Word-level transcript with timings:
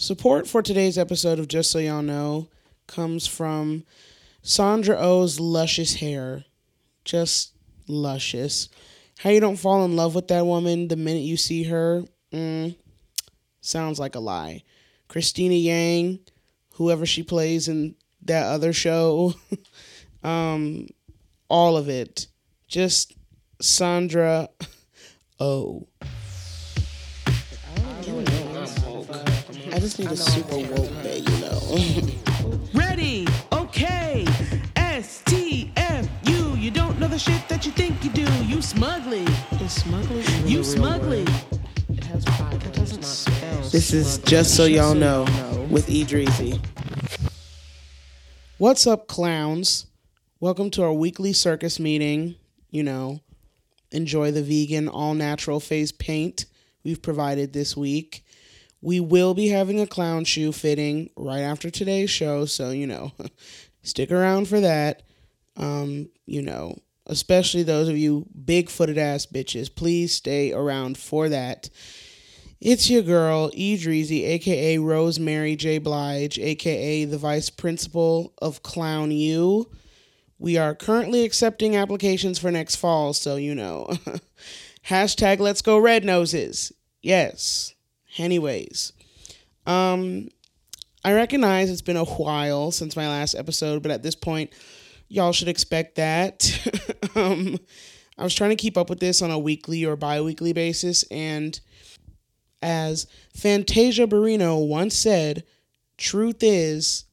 Support 0.00 0.48
for 0.48 0.62
today's 0.62 0.96
episode 0.96 1.38
of 1.38 1.46
Just 1.46 1.70
So 1.70 1.78
Y'all 1.78 2.00
Know 2.00 2.48
comes 2.86 3.26
from 3.26 3.84
Sandra 4.40 4.96
Oh's 4.96 5.38
luscious 5.38 5.96
hair. 5.96 6.46
Just 7.04 7.52
luscious. 7.86 8.70
How 9.18 9.28
you 9.28 9.40
don't 9.40 9.58
fall 9.58 9.84
in 9.84 9.96
love 9.96 10.14
with 10.14 10.28
that 10.28 10.46
woman 10.46 10.88
the 10.88 10.96
minute 10.96 11.20
you 11.20 11.36
see 11.36 11.64
her? 11.64 12.02
Mm, 12.32 12.76
sounds 13.60 14.00
like 14.00 14.14
a 14.14 14.20
lie. 14.20 14.62
Cristina 15.06 15.52
Yang, 15.52 16.20
whoever 16.76 17.04
she 17.04 17.22
plays 17.22 17.68
in 17.68 17.94
that 18.22 18.46
other 18.46 18.72
show, 18.72 19.34
um, 20.24 20.86
all 21.50 21.76
of 21.76 21.90
it. 21.90 22.26
Just 22.68 23.12
Sandra 23.60 24.48
Oh. 25.38 25.89
I 29.72 29.78
just 29.78 30.00
need 30.00 30.10
a 30.10 30.16
super 30.16 30.56
woke 30.56 31.02
day, 31.04 31.18
you 31.18 31.38
know. 31.38 32.58
Ready? 32.74 33.28
Okay. 33.52 34.26
S 34.74 35.22
T 35.26 35.72
F 35.76 36.08
U. 36.24 36.56
You 36.56 36.72
don't 36.72 36.98
know 36.98 37.06
the 37.06 37.18
shit 37.18 37.48
that 37.48 37.64
you 37.64 37.70
think 37.70 38.02
you 38.02 38.10
do. 38.10 38.26
You 38.44 38.60
smuggling. 38.62 39.28
Is 39.60 39.72
smuggling 39.72 40.24
You 40.44 40.64
smuggling. 40.64 41.28
It 41.88 42.02
has 42.04 42.24
five 42.24 42.54
It 42.54 42.72
doesn't 42.72 43.04
spell. 43.04 43.60
This 43.70 43.92
is 43.92 44.18
Just 44.18 44.56
So 44.56 44.64
Y'all 44.64 44.94
Know 44.94 45.22
with 45.70 45.86
Edreezy. 45.86 46.58
What's 48.58 48.88
up, 48.88 49.06
clowns? 49.06 49.86
Welcome 50.40 50.70
to 50.72 50.82
our 50.82 50.92
weekly 50.92 51.32
circus 51.32 51.78
meeting. 51.78 52.34
You 52.70 52.82
know, 52.82 53.20
enjoy 53.92 54.32
the 54.32 54.42
vegan, 54.42 54.88
all 54.88 55.14
natural 55.14 55.60
face 55.60 55.92
paint 55.92 56.46
we've 56.82 57.00
provided 57.00 57.52
this 57.52 57.76
week. 57.76 58.24
We 58.82 59.00
will 59.00 59.34
be 59.34 59.48
having 59.48 59.80
a 59.80 59.86
clown 59.86 60.24
shoe 60.24 60.52
fitting 60.52 61.10
right 61.16 61.40
after 61.40 61.70
today's 61.70 62.10
show, 62.10 62.46
so, 62.46 62.70
you 62.70 62.86
know, 62.86 63.12
stick 63.82 64.10
around 64.10 64.48
for 64.48 64.60
that. 64.60 65.02
Um, 65.56 66.08
you 66.26 66.42
know, 66.42 66.78
especially 67.06 67.62
those 67.62 67.88
of 67.88 67.98
you 67.98 68.26
big 68.44 68.70
footed 68.70 68.96
ass 68.96 69.26
bitches, 69.26 69.74
please 69.74 70.14
stay 70.14 70.52
around 70.52 70.96
for 70.96 71.28
that. 71.28 71.68
It's 72.60 72.90
your 72.90 73.02
girl, 73.02 73.50
E. 73.54 73.76
Dreezy, 73.76 74.22
aka 74.26 74.78
Rosemary 74.78 75.56
J. 75.56 75.78
Blige, 75.78 76.38
aka 76.38 77.06
the 77.06 77.16
Vice 77.18 77.48
Principal 77.48 78.34
of 78.40 78.62
Clown 78.62 79.10
U. 79.10 79.70
We 80.38 80.56
are 80.56 80.74
currently 80.74 81.24
accepting 81.24 81.74
applications 81.74 82.38
for 82.38 82.50
next 82.50 82.76
fall, 82.76 83.12
so 83.12 83.36
you 83.36 83.54
know. 83.54 83.90
Hashtag 84.88 85.38
Let's 85.38 85.62
Go 85.62 85.78
Red 85.78 86.04
Noses. 86.04 86.72
Yes. 87.02 87.74
Anyways, 88.18 88.92
um, 89.66 90.28
I 91.04 91.12
recognize 91.14 91.70
it's 91.70 91.82
been 91.82 91.96
a 91.96 92.04
while 92.04 92.70
since 92.70 92.96
my 92.96 93.08
last 93.08 93.34
episode, 93.34 93.82
but 93.82 93.92
at 93.92 94.02
this 94.02 94.14
point, 94.14 94.52
y'all 95.08 95.32
should 95.32 95.48
expect 95.48 95.96
that. 95.96 96.50
um, 97.14 97.58
I 98.18 98.24
was 98.24 98.34
trying 98.34 98.50
to 98.50 98.56
keep 98.56 98.76
up 98.76 98.90
with 98.90 99.00
this 99.00 99.22
on 99.22 99.30
a 99.30 99.38
weekly 99.38 99.84
or 99.84 99.96
bi 99.96 100.20
weekly 100.20 100.52
basis, 100.52 101.04
and 101.04 101.58
as 102.62 103.06
Fantasia 103.34 104.06
Barrino 104.06 104.66
once 104.66 104.94
said, 104.94 105.44
truth 105.96 106.42
is, 106.42 107.04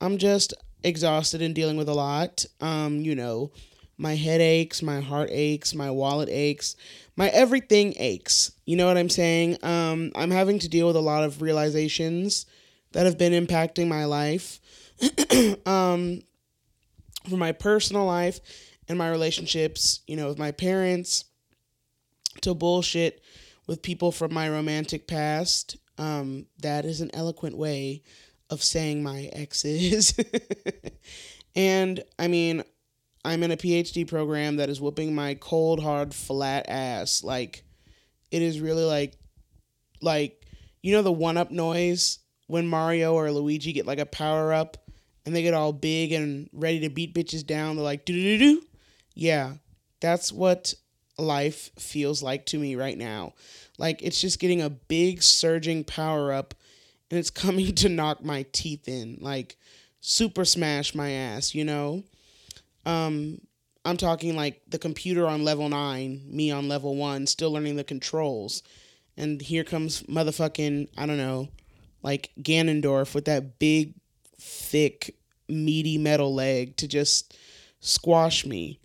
I'm 0.00 0.18
just 0.18 0.54
exhausted 0.84 1.42
and 1.42 1.54
dealing 1.54 1.76
with 1.76 1.88
a 1.88 1.94
lot. 1.94 2.44
Um, 2.60 3.00
you 3.00 3.14
know, 3.16 3.50
my 3.96 4.14
head 4.14 4.40
aches, 4.40 4.82
my 4.82 5.00
heart 5.00 5.30
aches, 5.32 5.74
my 5.74 5.90
wallet 5.90 6.28
aches, 6.30 6.76
my 7.18 7.28
everything 7.30 7.94
aches. 7.98 8.52
You 8.64 8.76
know 8.76 8.86
what 8.86 8.96
I'm 8.96 9.08
saying? 9.08 9.58
Um, 9.64 10.12
I'm 10.14 10.30
having 10.30 10.60
to 10.60 10.68
deal 10.68 10.86
with 10.86 10.94
a 10.94 11.00
lot 11.00 11.24
of 11.24 11.42
realizations 11.42 12.46
that 12.92 13.06
have 13.06 13.18
been 13.18 13.32
impacting 13.32 13.88
my 13.88 14.04
life. 14.04 14.60
um, 15.66 16.22
for 17.28 17.36
my 17.36 17.50
personal 17.50 18.06
life 18.06 18.38
and 18.88 18.96
my 18.96 19.10
relationships, 19.10 20.00
you 20.06 20.14
know, 20.14 20.28
with 20.28 20.38
my 20.38 20.52
parents, 20.52 21.24
to 22.42 22.54
bullshit 22.54 23.20
with 23.66 23.82
people 23.82 24.12
from 24.12 24.32
my 24.32 24.48
romantic 24.48 25.08
past. 25.08 25.76
Um, 25.98 26.46
that 26.62 26.84
is 26.84 27.00
an 27.00 27.10
eloquent 27.12 27.56
way 27.56 28.04
of 28.48 28.62
saying 28.62 29.02
my 29.02 29.28
exes. 29.32 30.14
and 31.56 32.00
I 32.16 32.28
mean, 32.28 32.62
I'm 33.24 33.42
in 33.42 33.50
a 33.50 33.56
PhD 33.56 34.06
program 34.06 34.56
that 34.56 34.70
is 34.70 34.80
whooping 34.80 35.14
my 35.14 35.34
cold, 35.34 35.82
hard, 35.82 36.14
flat 36.14 36.66
ass. 36.68 37.24
Like, 37.24 37.64
it 38.30 38.42
is 38.42 38.60
really 38.60 38.84
like, 38.84 39.16
like, 40.00 40.44
you 40.82 40.92
know, 40.92 41.02
the 41.02 41.12
one 41.12 41.36
up 41.36 41.50
noise 41.50 42.20
when 42.46 42.66
Mario 42.66 43.14
or 43.14 43.30
Luigi 43.30 43.72
get 43.72 43.86
like 43.86 43.98
a 43.98 44.06
power 44.06 44.52
up 44.52 44.76
and 45.26 45.34
they 45.34 45.42
get 45.42 45.54
all 45.54 45.72
big 45.72 46.12
and 46.12 46.48
ready 46.52 46.80
to 46.80 46.88
beat 46.88 47.14
bitches 47.14 47.46
down. 47.46 47.76
They're 47.76 47.84
like, 47.84 48.04
do 48.04 48.12
do 48.12 48.38
do 48.38 48.38
do. 48.38 48.66
Yeah, 49.14 49.54
that's 50.00 50.32
what 50.32 50.74
life 51.18 51.70
feels 51.78 52.22
like 52.22 52.46
to 52.46 52.58
me 52.58 52.76
right 52.76 52.96
now. 52.96 53.34
Like, 53.78 54.02
it's 54.02 54.20
just 54.20 54.40
getting 54.40 54.62
a 54.62 54.70
big, 54.70 55.22
surging 55.22 55.84
power 55.84 56.32
up 56.32 56.54
and 57.10 57.18
it's 57.18 57.30
coming 57.30 57.74
to 57.76 57.88
knock 57.88 58.24
my 58.24 58.46
teeth 58.52 58.88
in. 58.88 59.18
Like, 59.20 59.56
super 60.00 60.44
smash 60.44 60.94
my 60.94 61.10
ass, 61.10 61.54
you 61.54 61.64
know? 61.64 62.04
Um, 62.88 63.42
I'm 63.84 63.98
talking 63.98 64.34
like 64.34 64.62
the 64.66 64.78
computer 64.78 65.26
on 65.26 65.44
level 65.44 65.68
nine, 65.68 66.22
me 66.26 66.50
on 66.50 66.68
level 66.68 66.96
one, 66.96 67.26
still 67.26 67.52
learning 67.52 67.76
the 67.76 67.84
controls. 67.84 68.62
And 69.16 69.42
here 69.42 69.62
comes 69.62 70.02
motherfucking, 70.04 70.88
I 70.96 71.04
don't 71.04 71.18
know, 71.18 71.48
like 72.02 72.30
Ganondorf 72.40 73.14
with 73.14 73.26
that 73.26 73.58
big, 73.58 73.94
thick, 74.40 75.14
meaty 75.48 75.98
metal 75.98 76.34
leg 76.34 76.76
to 76.78 76.88
just 76.88 77.36
squash 77.80 78.46
me. 78.46 78.80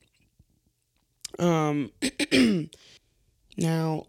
Um, 1.39 1.91
now, 3.57 4.07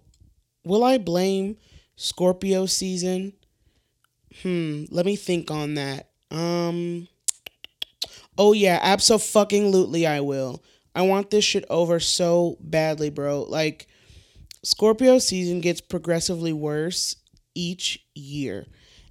will 0.64 0.82
I 0.82 0.98
blame 0.98 1.56
Scorpio 1.94 2.66
season? 2.66 3.32
Hmm, 4.42 4.84
let 4.90 5.06
me 5.06 5.14
think 5.14 5.52
on 5.52 5.74
that. 5.74 6.10
Um, 6.32 7.06
oh 8.38 8.52
yeah, 8.52 8.78
absolutely 8.82 10.06
I 10.06 10.20
will. 10.20 10.62
I 10.94 11.02
want 11.02 11.30
this 11.30 11.44
shit 11.44 11.64
over 11.68 11.98
so 11.98 12.56
badly, 12.60 13.10
bro. 13.10 13.42
Like, 13.42 13.88
Scorpio 14.62 15.18
season 15.18 15.60
gets 15.60 15.80
progressively 15.80 16.52
worse 16.52 17.16
each 17.54 18.04
year. 18.14 18.66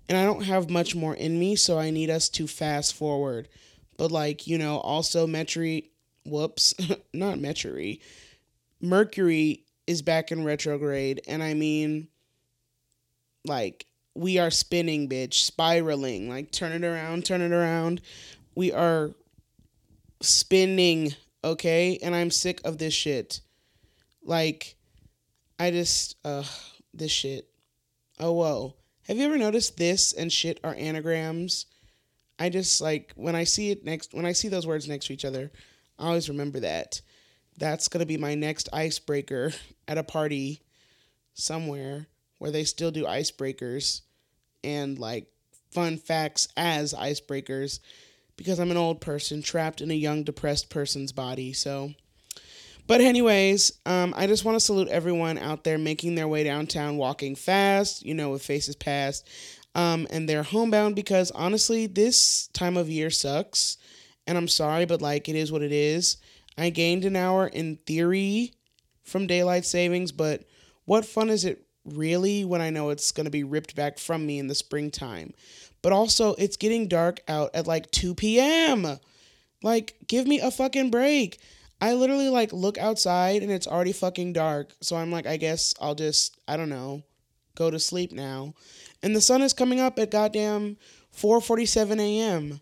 And 0.09 0.17
I 0.17 0.25
don't 0.25 0.43
have 0.43 0.69
much 0.69 0.95
more 0.95 1.15
in 1.15 1.39
me, 1.39 1.55
so 1.55 1.77
I 1.77 1.89
need 1.89 2.09
us 2.09 2.29
to 2.29 2.47
fast 2.47 2.93
forward. 2.93 3.49
But, 3.97 4.11
like, 4.11 4.47
you 4.47 4.57
know, 4.57 4.77
also 4.77 5.27
Metri, 5.27 5.89
whoops, 6.25 6.73
not 7.13 7.37
Metri, 7.37 7.99
Mercury 8.81 9.65
is 9.87 10.01
back 10.01 10.31
in 10.31 10.43
retrograde. 10.43 11.21
And 11.27 11.43
I 11.43 11.53
mean, 11.53 12.07
like, 13.45 13.85
we 14.15 14.39
are 14.39 14.51
spinning, 14.51 15.09
bitch, 15.09 15.45
spiraling. 15.45 16.29
Like, 16.29 16.51
turn 16.51 16.71
it 16.71 16.85
around, 16.85 17.25
turn 17.25 17.41
it 17.41 17.51
around. 17.51 18.01
We 18.55 18.71
are 18.71 19.11
spinning, 20.21 21.15
okay? 21.43 21.99
And 22.01 22.15
I'm 22.15 22.31
sick 22.31 22.61
of 22.63 22.77
this 22.77 22.93
shit. 22.93 23.41
Like, 24.23 24.75
I 25.59 25.71
just, 25.71 26.15
uh, 26.23 26.43
this 26.93 27.11
shit. 27.11 27.49
Oh, 28.19 28.33
whoa. 28.33 28.75
Have 29.07 29.17
you 29.17 29.25
ever 29.25 29.37
noticed 29.37 29.77
this 29.77 30.13
and 30.13 30.31
shit 30.31 30.59
are 30.63 30.75
anagrams? 30.75 31.65
I 32.39 32.49
just, 32.49 32.79
like, 32.79 33.11
when 33.15 33.35
I 33.35 33.43
see 33.43 33.71
it 33.71 33.83
next, 33.83 34.13
when 34.13 34.25
I 34.25 34.31
see 34.31 34.47
those 34.47 34.67
words 34.67 34.87
next 34.87 35.07
to 35.07 35.13
each 35.13 35.25
other, 35.25 35.51
I 35.99 36.07
always 36.07 36.29
remember 36.29 36.59
that. 36.61 37.01
That's 37.57 37.87
gonna 37.87 38.05
be 38.05 38.17
my 38.17 38.35
next 38.35 38.69
icebreaker 38.73 39.53
at 39.87 39.97
a 39.97 40.03
party 40.03 40.61
somewhere 41.33 42.07
where 42.39 42.51
they 42.51 42.63
still 42.63 42.91
do 42.91 43.05
icebreakers 43.05 44.01
and 44.63 44.97
like 44.97 45.27
fun 45.71 45.97
facts 45.97 46.47
as 46.57 46.93
icebreakers 46.93 47.79
because 48.43 48.59
I'm 48.59 48.71
an 48.71 48.77
old 48.77 49.01
person 49.01 49.41
trapped 49.41 49.81
in 49.81 49.89
a 49.89 49.95
young 49.95 50.23
depressed 50.23 50.69
person's 50.69 51.11
body. 51.11 51.53
So 51.53 51.93
but 52.85 52.99
anyways, 53.01 53.79
um, 53.85 54.13
I 54.17 54.27
just 54.27 54.43
want 54.43 54.55
to 54.55 54.59
salute 54.59 54.89
everyone 54.89 55.37
out 55.37 55.63
there 55.63 55.77
making 55.77 56.15
their 56.15 56.27
way 56.27 56.43
downtown 56.43 56.97
walking 56.97 57.35
fast, 57.35 58.05
you 58.05 58.13
know, 58.13 58.31
with 58.31 58.43
faces 58.43 58.75
past. 58.75 59.27
Um, 59.73 60.05
and 60.09 60.27
they're 60.27 60.43
homebound 60.43 60.95
because 60.95 61.31
honestly, 61.31 61.87
this 61.87 62.47
time 62.47 62.75
of 62.75 62.89
year 62.89 63.09
sucks. 63.09 63.77
And 64.27 64.37
I'm 64.37 64.47
sorry, 64.47 64.85
but 64.85 65.01
like 65.01 65.29
it 65.29 65.35
is 65.35 65.51
what 65.51 65.61
it 65.61 65.71
is. 65.71 66.17
I 66.57 66.69
gained 66.69 67.05
an 67.05 67.15
hour 67.15 67.47
in 67.47 67.77
theory 67.77 68.53
from 69.03 69.27
daylight 69.27 69.65
savings, 69.65 70.11
but 70.11 70.43
what 70.85 71.05
fun 71.05 71.29
is 71.29 71.45
it 71.45 71.65
really 71.85 72.45
when 72.45 72.61
I 72.61 72.69
know 72.69 72.89
it's 72.89 73.11
going 73.11 73.25
to 73.25 73.31
be 73.31 73.43
ripped 73.43 73.75
back 73.75 73.97
from 73.97 74.25
me 74.25 74.39
in 74.39 74.47
the 74.47 74.55
springtime? 74.55 75.33
But 75.83 75.91
also, 75.91 76.33
it's 76.35 76.57
getting 76.57 76.87
dark 76.87 77.19
out 77.27 77.51
at 77.53 77.67
like 77.67 77.91
2 77.91 78.15
p.m. 78.15 78.97
Like, 79.61 79.95
give 80.07 80.25
me 80.25 80.39
a 80.39 80.49
fucking 80.49 80.89
break. 80.89 81.39
I 81.79 81.93
literally 81.93 82.29
like 82.29 82.53
look 82.53 82.77
outside 82.77 83.43
and 83.43 83.51
it's 83.51 83.67
already 83.67 83.91
fucking 83.91 84.31
dark. 84.33 84.73
So 84.81 84.95
I'm 84.95 85.11
like, 85.11 85.27
I 85.27 85.35
guess 85.35 85.75
I'll 85.81 85.95
just, 85.95 86.39
I 86.47 86.55
don't 86.55 86.69
know, 86.69 87.03
go 87.55 87.69
to 87.69 87.77
sleep 87.77 88.13
now. 88.13 88.53
And 89.03 89.13
the 89.13 89.19
sun 89.21 89.41
is 89.41 89.51
coming 89.51 89.81
up 89.81 89.99
at 89.99 90.09
goddamn 90.09 90.77
4:47 91.13 91.99
a.m. 91.99 92.61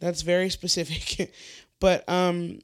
That's 0.00 0.22
very 0.22 0.48
specific. 0.58 1.34
but 1.78 2.08
um 2.08 2.60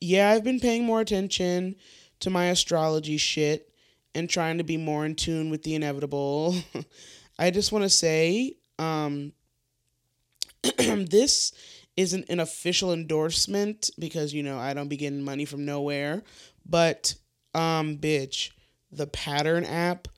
yeah, 0.00 0.30
I've 0.30 0.44
been 0.44 0.60
paying 0.60 0.84
more 0.84 1.02
attention 1.02 1.76
to 2.20 2.30
my 2.30 2.46
astrology 2.46 3.18
shit 3.18 3.68
and 4.14 4.28
trying 4.28 4.58
to 4.58 4.64
be 4.64 4.76
more 4.76 5.04
in 5.04 5.14
tune 5.14 5.50
with 5.50 5.62
the 5.62 5.74
inevitable. 5.74 6.56
I 7.38 7.50
just 7.50 7.70
want 7.70 7.84
to 7.84 7.90
say 7.90 8.56
um 8.78 9.32
this 10.78 11.52
isn't 11.96 12.28
an 12.28 12.40
official 12.40 12.92
endorsement 12.92 13.90
because 13.98 14.32
you 14.32 14.42
know 14.42 14.58
I 14.58 14.74
don't 14.74 14.88
be 14.88 14.96
getting 14.96 15.22
money 15.22 15.44
from 15.44 15.64
nowhere, 15.64 16.22
but 16.66 17.14
um 17.54 17.96
bitch, 17.98 18.50
the 18.90 19.06
pattern 19.06 19.64
app 19.64 20.08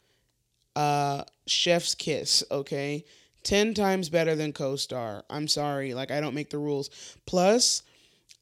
uh 0.76 1.24
chef's 1.46 1.94
kiss, 1.94 2.44
okay? 2.50 3.04
10 3.42 3.74
times 3.74 4.08
better 4.08 4.34
than 4.34 4.54
CoStar. 4.54 5.22
I'm 5.28 5.48
sorry, 5.48 5.92
like 5.92 6.10
I 6.10 6.20
don't 6.20 6.34
make 6.34 6.48
the 6.50 6.58
rules. 6.58 6.88
Plus, 7.26 7.82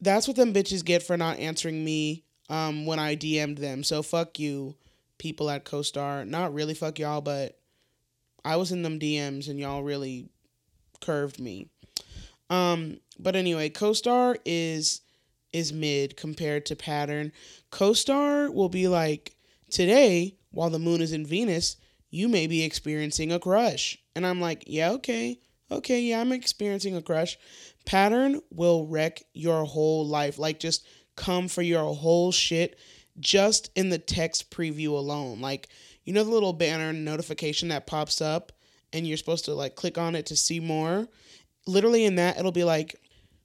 that's 0.00 0.28
what 0.28 0.36
them 0.36 0.54
bitches 0.54 0.84
get 0.84 1.02
for 1.02 1.16
not 1.16 1.38
answering 1.38 1.84
me 1.84 2.24
um 2.48 2.86
when 2.86 2.98
I 2.98 3.16
DM'd 3.16 3.58
them. 3.58 3.82
So 3.84 4.02
fuck 4.02 4.38
you 4.38 4.76
people 5.18 5.48
at 5.48 5.64
CoStar. 5.64 6.26
Not 6.26 6.52
really 6.52 6.74
fuck 6.74 6.98
y'all, 6.98 7.20
but 7.20 7.56
I 8.44 8.56
was 8.56 8.72
in 8.72 8.82
them 8.82 8.98
DMs 8.98 9.48
and 9.48 9.58
y'all 9.58 9.82
really 9.82 10.28
curved 11.00 11.40
me. 11.40 11.68
Um, 12.50 13.00
but 13.18 13.36
anyway, 13.36 13.70
CoStar 13.70 14.36
is 14.44 15.00
is 15.52 15.72
mid 15.72 16.16
compared 16.16 16.64
to 16.66 16.76
Pattern. 16.76 17.30
CoStar 17.70 18.52
will 18.52 18.70
be 18.70 18.88
like 18.88 19.36
today 19.70 20.36
while 20.50 20.70
the 20.70 20.78
moon 20.78 21.00
is 21.00 21.12
in 21.12 21.26
Venus, 21.26 21.76
you 22.10 22.28
may 22.28 22.46
be 22.46 22.62
experiencing 22.62 23.32
a 23.32 23.38
crush. 23.38 23.98
And 24.14 24.26
I'm 24.26 24.40
like, 24.40 24.64
yeah, 24.66 24.92
okay. 24.92 25.40
Okay, 25.70 26.02
yeah, 26.02 26.20
I'm 26.20 26.32
experiencing 26.32 26.94
a 26.96 27.02
crush. 27.02 27.38
Pattern 27.86 28.40
will 28.50 28.86
wreck 28.86 29.22
your 29.32 29.64
whole 29.64 30.06
life. 30.06 30.38
Like 30.38 30.60
just 30.60 30.86
come 31.16 31.48
for 31.48 31.62
your 31.62 31.94
whole 31.94 32.30
shit 32.32 32.78
just 33.18 33.70
in 33.74 33.88
the 33.88 33.98
text 33.98 34.50
preview 34.50 34.88
alone. 34.88 35.40
Like, 35.40 35.68
you 36.04 36.12
know 36.12 36.24
the 36.24 36.30
little 36.30 36.52
banner 36.52 36.92
notification 36.92 37.68
that 37.68 37.86
pops 37.86 38.20
up 38.20 38.52
and 38.92 39.06
you're 39.06 39.16
supposed 39.16 39.44
to 39.46 39.54
like 39.54 39.74
click 39.74 39.96
on 39.98 40.14
it 40.14 40.26
to 40.26 40.36
see 40.36 40.60
more? 40.60 41.08
literally 41.66 42.04
in 42.04 42.16
that 42.16 42.38
it'll 42.38 42.52
be 42.52 42.64
like 42.64 42.96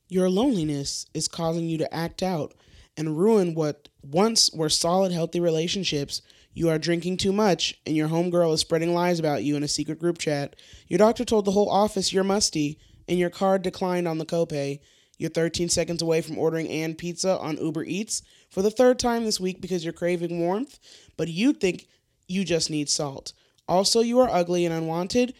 your 0.09 0.29
loneliness 0.29 1.05
is 1.13 1.27
causing 1.27 1.67
you 1.67 1.77
to 1.77 1.93
act 1.93 2.23
out 2.23 2.53
and 2.95 3.17
ruin 3.17 3.53
what 3.53 3.89
once 4.01 4.49
were 4.53 4.69
solid 4.69 5.11
healthy 5.11 5.39
relationships. 5.39 6.21
You 6.53 6.69
are 6.69 6.79
drinking 6.79 7.17
too 7.17 7.33
much 7.33 7.79
and 7.85 7.95
your 7.95 8.07
homegirl 8.07 8.53
is 8.53 8.61
spreading 8.61 8.93
lies 8.93 9.19
about 9.19 9.43
you 9.43 9.55
in 9.55 9.63
a 9.63 9.67
secret 9.67 9.99
group 9.99 10.17
chat. 10.17 10.55
Your 10.87 10.97
doctor 10.97 11.25
told 11.25 11.45
the 11.45 11.51
whole 11.51 11.69
office 11.69 12.13
you're 12.13 12.23
musty 12.23 12.79
and 13.07 13.19
your 13.19 13.29
card 13.29 13.61
declined 13.61 14.07
on 14.07 14.17
the 14.17 14.25
copay. 14.25 14.79
You're 15.17 15.29
13 15.29 15.69
seconds 15.69 16.01
away 16.01 16.21
from 16.21 16.37
ordering 16.37 16.69
and 16.69 16.97
pizza 16.97 17.37
on 17.37 17.57
uber 17.57 17.83
eats 17.83 18.23
for 18.49 18.61
the 18.61 18.71
third 18.71 18.97
time 18.97 19.25
this 19.25 19.39
week 19.39 19.61
because 19.61 19.83
you're 19.83 19.93
craving 19.93 20.39
warmth. 20.39 20.79
But 21.17 21.27
you 21.27 21.53
think 21.53 21.87
you 22.27 22.43
just 22.43 22.69
need 22.69 22.89
salt 22.89 23.33
also 23.67 24.01
you 24.01 24.19
are 24.19 24.29
ugly 24.29 24.65
and 24.65 24.73
unwanted 24.73 25.33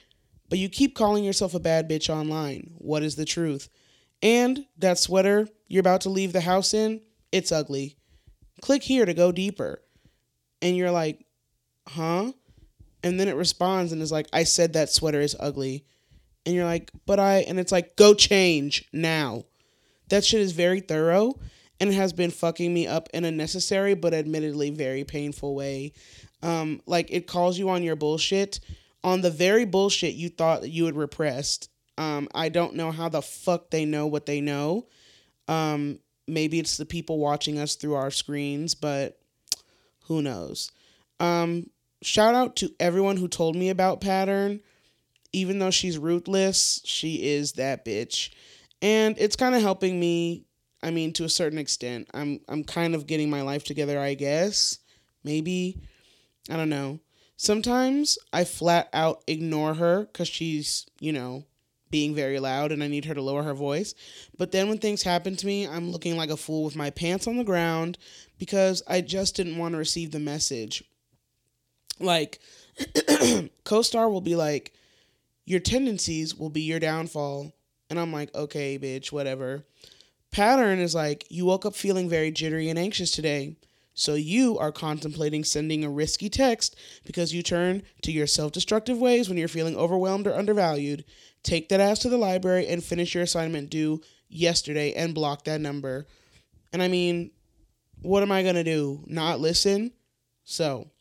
but 0.50 0.60
you 0.60 0.70
keep 0.70 0.96
calling 0.96 1.24
yourself 1.24 1.54
a 1.54 1.60
bad 1.60 1.90
bitch 1.90 2.10
online. 2.10 2.72
What 2.78 3.04
is 3.04 3.16
the 3.16 3.26
truth? 3.26 3.70
And 4.22 4.66
that 4.78 4.98
sweater 4.98 5.48
you're 5.68 5.82
about 5.82 6.02
to 6.02 6.10
leave 6.10 6.34
the 6.34 6.42
house 6.42 6.74
in, 6.74 7.02
it's 7.32 7.52
ugly. 7.52 7.98
Click 8.62 8.84
here 8.84 9.06
to 9.06 9.14
go 9.14 9.32
deeper. 9.32 9.82
And 10.62 10.76
you're 10.76 10.92
like, 10.92 11.26
huh? 11.88 12.32
And 13.04 13.20
then 13.20 13.28
it 13.28 13.36
responds 13.36 13.92
and 13.92 14.02
is 14.02 14.12
like, 14.12 14.28
I 14.34 14.44
said 14.44 14.74
that 14.74 14.90
sweater 14.90 15.22
is 15.22 15.36
ugly. 15.40 15.86
And 16.46 16.56
you're 16.56 16.66
like, 16.66 16.92
but 17.06 17.20
I, 17.20 17.40
and 17.40 17.60
it's 17.60 17.72
like, 17.72 17.96
go 17.96 18.14
change 18.14 18.88
now. 18.94 19.44
That 20.10 20.24
shit 20.24 20.40
is 20.40 20.54
very 20.54 20.80
thorough 20.80 21.40
and 21.80 21.94
has 21.94 22.14
been 22.14 22.32
fucking 22.32 22.74
me 22.74 22.88
up 22.88 23.10
in 23.14 23.26
a 23.26 23.32
necessary 23.32 23.94
but 23.94 24.14
admittedly 24.14 24.70
very 24.70 25.04
painful 25.04 25.54
way. 25.54 25.92
Um, 26.44 26.82
like 26.86 27.12
it 27.12 27.28
calls 27.28 27.58
you 27.58 27.70
on 27.70 27.84
your 27.84 27.96
bullshit 27.96 28.60
on 29.04 29.22
the 29.22 29.32
very 29.32 29.66
bullshit 29.66 30.16
you 30.16 30.30
thought 30.30 30.70
you 30.70 30.86
had 30.86 30.96
repressed. 30.96 31.70
Um, 31.98 32.28
I 32.36 32.50
don't 32.50 32.76
know 32.76 32.92
how 32.92 33.10
the 33.10 33.22
fuck 33.22 33.70
they 33.70 33.86
know 33.86 34.06
what 34.06 34.26
they 34.26 34.42
know. 34.42 34.88
Um, 35.48 36.00
maybe 36.28 36.60
it's 36.60 36.78
the 36.78 36.86
people 36.86 37.18
watching 37.18 37.58
us 37.58 37.76
through 37.76 37.96
our 37.96 38.12
screens, 38.12 38.76
but 38.76 39.18
who 40.06 40.22
knows? 40.22 40.72
Um, 41.20 41.70
shout 42.02 42.36
out 42.36 42.56
to 42.58 42.72
everyone 42.80 43.18
who 43.18 43.28
told 43.28 43.56
me 43.56 43.70
about 43.70 44.02
Pattern. 44.02 44.60
Even 45.34 45.60
though 45.60 45.72
she's 45.72 45.98
ruthless, 45.98 46.82
she 46.86 47.28
is 47.28 47.54
that 47.54 47.86
bitch. 47.86 48.30
And 48.82 49.18
it's 49.18 49.36
kind 49.36 49.56
of 49.56 49.62
helping 49.62 50.00
me, 50.00 50.46
I 50.82 50.92
mean, 50.92 51.14
to 51.14 51.24
a 51.24 51.30
certain 51.30 51.58
extent. 51.58 52.10
I'm 52.14 52.40
I'm 52.48 52.64
kind 52.64 52.96
of 52.96 53.08
getting 53.08 53.30
my 53.30 53.42
life 53.42 53.64
together, 53.64 54.00
I 54.00 54.14
guess. 54.14 54.80
Maybe. 55.24 55.82
I 56.50 56.56
don't 56.56 56.70
know. 56.70 57.00
Sometimes 57.36 58.18
I 58.34 58.44
flat 58.44 58.90
out 58.94 59.24
ignore 59.28 59.76
her 59.76 60.06
because 60.06 60.28
she's, 60.28 60.88
you 61.00 61.12
know, 61.12 61.44
being 61.90 62.16
very 62.16 62.40
loud 62.40 62.72
and 62.72 62.84
I 62.84 62.88
need 62.88 63.06
her 63.06 63.14
to 63.14 63.22
lower 63.22 63.44
her 63.44 63.54
voice. 63.54 63.94
But 64.38 64.52
then 64.52 64.70
when 64.70 64.80
things 64.80 65.04
happen 65.04 65.36
to 65.36 65.46
me, 65.46 65.68
I'm 65.68 65.92
looking 65.92 66.18
like 66.18 66.30
a 66.30 66.38
fool 66.38 66.64
with 66.64 66.76
my 66.76 66.90
pants 66.90 67.28
on 67.28 67.38
the 67.38 67.44
ground 67.44 67.98
because 68.38 68.82
I 68.88 69.02
just 69.02 69.36
didn't 69.36 69.58
want 69.58 69.74
to 69.74 69.78
receive 69.78 70.12
the 70.12 70.20
message. 70.20 70.84
Like, 72.00 72.40
co 73.64 73.82
star 73.82 74.10
will 74.10 74.22
be 74.22 74.36
like, 74.36 74.74
your 75.46 75.60
tendencies 75.60 76.36
will 76.36 76.50
be 76.50 76.62
your 76.62 76.80
downfall. 76.80 77.54
And 77.90 78.00
I'm 78.00 78.12
like, 78.12 78.34
okay, 78.36 78.78
bitch, 78.78 79.12
whatever. 79.12 79.64
Pattern 80.30 80.80
is 80.80 80.94
like, 80.94 81.26
you 81.30 81.46
woke 81.46 81.66
up 81.66 81.74
feeling 81.74 82.10
very 82.10 82.32
jittery 82.32 82.70
and 82.70 82.78
anxious 82.78 83.12
today. 83.12 83.56
So 84.00 84.14
you 84.14 84.60
are 84.60 84.72
contemplating 84.72 85.44
sending 85.44 85.84
a 85.84 85.90
risky 85.90 86.30
text 86.30 86.76
because 87.04 87.34
you 87.34 87.42
turn 87.42 87.82
to 88.04 88.12
your 88.12 88.28
self 88.28 88.52
destructive 88.52 89.00
ways 89.00 89.28
when 89.28 89.40
you're 89.40 89.48
feeling 89.48 89.76
overwhelmed 89.76 90.28
or 90.28 90.36
undervalued. 90.36 91.04
Take 91.42 91.70
that 91.70 91.80
ass 91.80 91.98
to 92.00 92.10
the 92.10 92.18
library 92.18 92.68
and 92.68 92.84
finish 92.84 93.16
your 93.16 93.24
assignment 93.24 93.72
due 93.72 94.02
yesterday 94.30 94.94
and 94.94 95.16
block 95.16 95.46
that 95.46 95.62
number. 95.62 96.06
And 96.72 96.84
I 96.84 96.90
mean, 96.90 97.32
what 98.04 98.22
am 98.22 98.32
I 98.32 98.44
going 98.44 98.54
to 98.54 98.64
do? 98.64 99.04
Not 99.08 99.40
listen? 99.40 99.92
So 100.44 100.92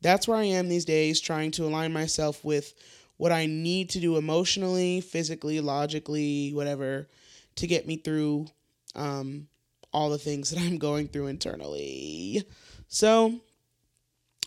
that's 0.00 0.26
where 0.26 0.36
I 0.36 0.44
am 0.44 0.68
these 0.68 0.84
days, 0.84 1.20
trying 1.20 1.52
to 1.52 1.64
align 1.64 1.92
myself 1.92 2.44
with 2.44 2.74
what 3.18 3.30
I 3.30 3.46
need 3.46 3.90
to 3.90 4.00
do 4.00 4.16
emotionally, 4.16 5.00
physically, 5.00 5.60
logically, 5.60 6.50
whatever, 6.52 7.08
to 7.54 7.68
get 7.68 7.86
me 7.86 7.98
through 7.98 8.48
um, 8.96 9.46
all 9.96 10.10
the 10.10 10.18
things 10.18 10.50
that 10.50 10.60
I'm 10.60 10.78
going 10.78 11.08
through 11.08 11.28
internally. 11.28 12.44
So 12.88 13.40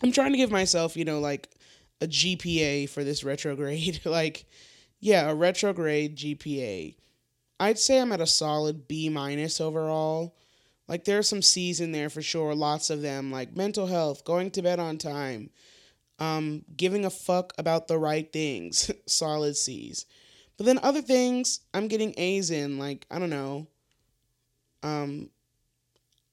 I'm 0.03 0.11
trying 0.11 0.31
to 0.31 0.37
give 0.37 0.51
myself, 0.51 0.95
you 0.95 1.03
know, 1.03 1.19
like 1.19 1.49
a 1.99 2.07
GPA 2.07 2.87
for 2.89 3.03
this 3.03 3.23
retrograde. 3.23 4.01
like, 4.05 4.45
yeah, 4.99 5.29
a 5.29 5.35
retrograde 5.35 6.15
GPA. 6.15 6.95
I'd 7.59 7.79
say 7.79 7.99
I'm 7.99 8.13
at 8.13 8.21
a 8.21 8.27
solid 8.27 8.87
B 8.87 9.09
minus 9.09 9.59
overall. 9.59 10.35
Like 10.87 11.03
there's 11.03 11.27
some 11.27 11.41
C's 11.41 11.81
in 11.81 11.91
there 11.91 12.09
for 12.09 12.21
sure, 12.21 12.55
lots 12.55 12.89
of 12.89 13.01
them, 13.01 13.31
like 13.31 13.55
mental 13.55 13.87
health, 13.87 14.23
going 14.23 14.49
to 14.51 14.61
bed 14.61 14.79
on 14.79 14.97
time, 14.97 15.49
um, 16.19 16.63
giving 16.75 17.05
a 17.05 17.11
fuck 17.11 17.53
about 17.57 17.87
the 17.87 17.97
right 17.97 18.31
things, 18.31 18.89
solid 19.05 19.55
C's. 19.55 20.05
But 20.57 20.65
then 20.65 20.79
other 20.81 21.01
things, 21.01 21.59
I'm 21.73 21.89
getting 21.89 22.15
A's 22.17 22.49
in, 22.49 22.79
like 22.79 23.05
I 23.11 23.19
don't 23.19 23.29
know, 23.29 23.67
um, 24.81 25.29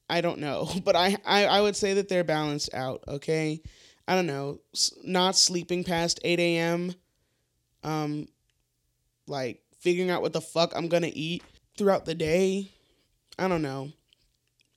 I 0.08 0.20
don't 0.20 0.38
know, 0.38 0.68
but 0.84 0.96
I, 0.96 1.16
I, 1.24 1.46
I 1.46 1.60
would 1.60 1.76
say 1.76 1.94
that 1.94 2.08
they're 2.08 2.24
balanced 2.24 2.72
out. 2.74 3.04
Okay, 3.08 3.62
I 4.06 4.14
don't 4.14 4.26
know, 4.26 4.60
not 5.04 5.36
sleeping 5.36 5.84
past 5.84 6.20
eight 6.24 6.40
a.m. 6.40 6.94
Um, 7.82 8.28
like 9.26 9.60
figuring 9.80 10.10
out 10.10 10.22
what 10.22 10.32
the 10.32 10.40
fuck 10.40 10.72
I'm 10.74 10.88
gonna 10.88 11.10
eat 11.12 11.42
throughout 11.76 12.04
the 12.04 12.14
day. 12.14 12.70
I 13.38 13.48
don't 13.48 13.62
know. 13.62 13.92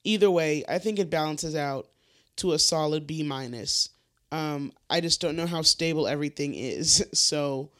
Either 0.04 0.30
way, 0.30 0.64
I 0.68 0.78
think 0.78 0.98
it 0.98 1.10
balances 1.10 1.54
out 1.54 1.88
to 2.36 2.52
a 2.52 2.58
solid 2.58 3.06
B 3.06 3.22
minus. 3.22 3.90
Um, 4.32 4.72
I 4.88 5.00
just 5.00 5.20
don't 5.20 5.36
know 5.36 5.46
how 5.46 5.62
stable 5.62 6.06
everything 6.06 6.54
is, 6.54 7.04
so 7.12 7.70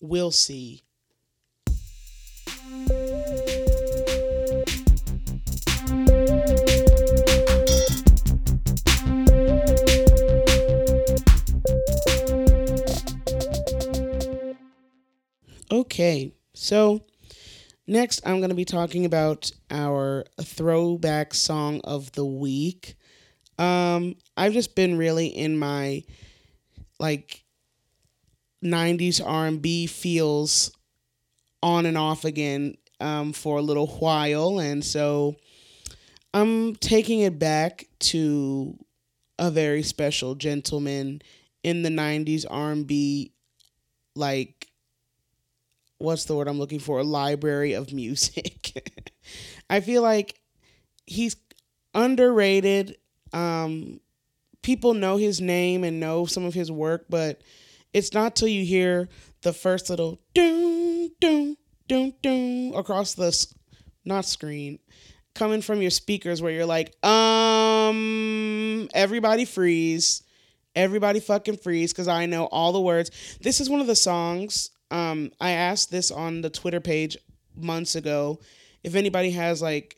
we'll 0.00 0.30
see. 0.30 0.82
Okay, 15.70 16.32
so 16.54 17.02
next 17.86 18.22
I'm 18.24 18.38
going 18.38 18.48
to 18.48 18.54
be 18.54 18.64
talking 18.64 19.04
about 19.04 19.50
our 19.70 20.24
throwback 20.40 21.34
song 21.34 21.82
of 21.84 22.10
the 22.12 22.24
week. 22.24 22.94
Um, 23.58 24.16
I've 24.34 24.54
just 24.54 24.74
been 24.74 24.96
really 24.96 25.26
in 25.26 25.58
my 25.58 26.04
like 26.98 27.44
90s 28.64 29.20
R&B 29.24 29.86
feels 29.88 30.72
on 31.62 31.84
and 31.84 31.98
off 31.98 32.24
again 32.24 32.76
um, 33.00 33.34
for 33.34 33.58
a 33.58 33.62
little 33.62 33.86
while 33.86 34.58
and 34.58 34.84
so 34.84 35.36
I'm 36.32 36.76
taking 36.76 37.20
it 37.20 37.38
back 37.38 37.88
to 38.00 38.76
a 39.38 39.50
very 39.50 39.82
special 39.82 40.34
gentleman 40.34 41.20
in 41.62 41.82
the 41.82 41.90
90s 41.90 42.46
R&B 42.48 43.32
like 44.16 44.57
what's 45.98 46.24
the 46.24 46.34
word 46.34 46.48
I'm 46.48 46.58
looking 46.58 46.78
for? 46.78 46.98
A 46.98 47.04
library 47.04 47.74
of 47.74 47.92
music. 47.92 49.12
I 49.70 49.80
feel 49.80 50.02
like 50.02 50.40
he's 51.06 51.36
underrated. 51.94 52.96
Um, 53.32 54.00
people 54.62 54.94
know 54.94 55.16
his 55.16 55.40
name 55.40 55.84
and 55.84 56.00
know 56.00 56.26
some 56.26 56.44
of 56.44 56.54
his 56.54 56.70
work, 56.70 57.06
but 57.08 57.42
it's 57.92 58.14
not 58.14 58.36
till 58.36 58.48
you 58.48 58.64
hear 58.64 59.08
the 59.42 59.52
first 59.52 59.90
little 59.90 60.20
doom 60.34 61.10
doom 61.20 61.56
doom 61.88 62.12
doom 62.22 62.74
across 62.74 63.14
the 63.14 63.46
not 64.04 64.24
screen 64.24 64.78
coming 65.38 65.62
from 65.62 65.80
your 65.80 65.90
speakers 65.90 66.42
where 66.42 66.52
you're 66.52 66.66
like, 66.66 66.92
um, 67.06 68.88
everybody 68.92 69.44
freeze. 69.44 70.22
Everybody 70.74 71.20
fucking 71.20 71.56
freeze 71.58 71.92
because 71.92 72.08
I 72.08 72.26
know 72.26 72.44
all 72.46 72.72
the 72.72 72.80
words. 72.80 73.10
This 73.40 73.60
is 73.60 73.70
one 73.70 73.80
of 73.80 73.86
the 73.86 73.96
songs. 73.96 74.70
Um, 74.90 75.32
I 75.40 75.50
asked 75.50 75.90
this 75.90 76.10
on 76.10 76.40
the 76.40 76.50
Twitter 76.50 76.80
page 76.80 77.16
months 77.54 77.94
ago 77.94 78.40
if 78.82 78.94
anybody 78.94 79.32
has 79.32 79.60
like 79.60 79.96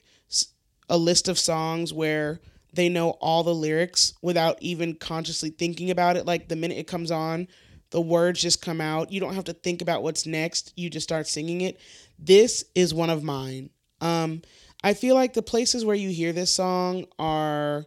a 0.88 0.96
list 0.98 1.28
of 1.28 1.38
songs 1.38 1.92
where 1.92 2.40
they 2.72 2.88
know 2.88 3.10
all 3.10 3.42
the 3.42 3.54
lyrics 3.54 4.14
without 4.22 4.58
even 4.60 4.94
consciously 4.94 5.50
thinking 5.50 5.90
about 5.90 6.16
it. 6.16 6.26
Like 6.26 6.48
the 6.48 6.56
minute 6.56 6.78
it 6.78 6.86
comes 6.86 7.10
on, 7.10 7.48
the 7.90 8.00
words 8.00 8.40
just 8.40 8.62
come 8.62 8.80
out. 8.80 9.12
You 9.12 9.20
don't 9.20 9.34
have 9.34 9.44
to 9.44 9.52
think 9.52 9.82
about 9.82 10.02
what's 10.02 10.26
next. 10.26 10.72
You 10.76 10.90
just 10.90 11.04
start 11.04 11.26
singing 11.26 11.60
it. 11.62 11.80
This 12.18 12.64
is 12.74 12.94
one 12.94 13.10
of 13.10 13.22
mine. 13.22 13.70
Um, 14.00 14.42
I 14.82 14.94
feel 14.94 15.14
like 15.14 15.34
the 15.34 15.42
places 15.42 15.84
where 15.84 15.96
you 15.96 16.08
hear 16.10 16.32
this 16.32 16.54
song 16.54 17.06
are 17.18 17.86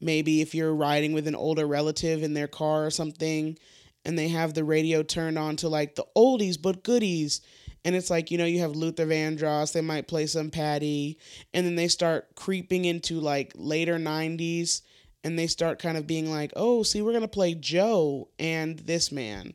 maybe 0.00 0.40
if 0.40 0.54
you're 0.54 0.74
riding 0.74 1.12
with 1.12 1.26
an 1.26 1.34
older 1.34 1.66
relative 1.66 2.22
in 2.22 2.34
their 2.34 2.46
car 2.46 2.86
or 2.86 2.90
something 2.90 3.58
and 4.04 4.18
they 4.18 4.28
have 4.28 4.54
the 4.54 4.64
radio 4.64 5.02
turned 5.02 5.38
on 5.38 5.56
to 5.56 5.68
like 5.68 5.94
the 5.94 6.06
oldies 6.16 6.60
but 6.60 6.82
goodies. 6.82 7.40
And 7.84 7.94
it's 7.94 8.10
like 8.10 8.30
you 8.30 8.38
know 8.38 8.44
you 8.44 8.60
have 8.60 8.76
Luther 8.76 9.06
Vandross 9.06 9.72
they 9.72 9.80
might 9.80 10.08
play 10.08 10.26
some 10.26 10.50
Patty 10.50 11.18
and 11.54 11.64
then 11.64 11.76
they 11.76 11.88
start 11.88 12.34
creeping 12.34 12.84
into 12.84 13.20
like 13.20 13.52
later 13.54 13.98
90s 13.98 14.82
and 15.24 15.38
they 15.38 15.46
start 15.46 15.78
kind 15.78 15.96
of 15.96 16.06
being 16.06 16.30
like 16.30 16.52
oh 16.56 16.82
see 16.82 17.02
we're 17.02 17.12
going 17.12 17.22
to 17.22 17.28
play 17.28 17.54
Joe 17.54 18.28
and 18.38 18.78
this 18.80 19.10
man. 19.12 19.54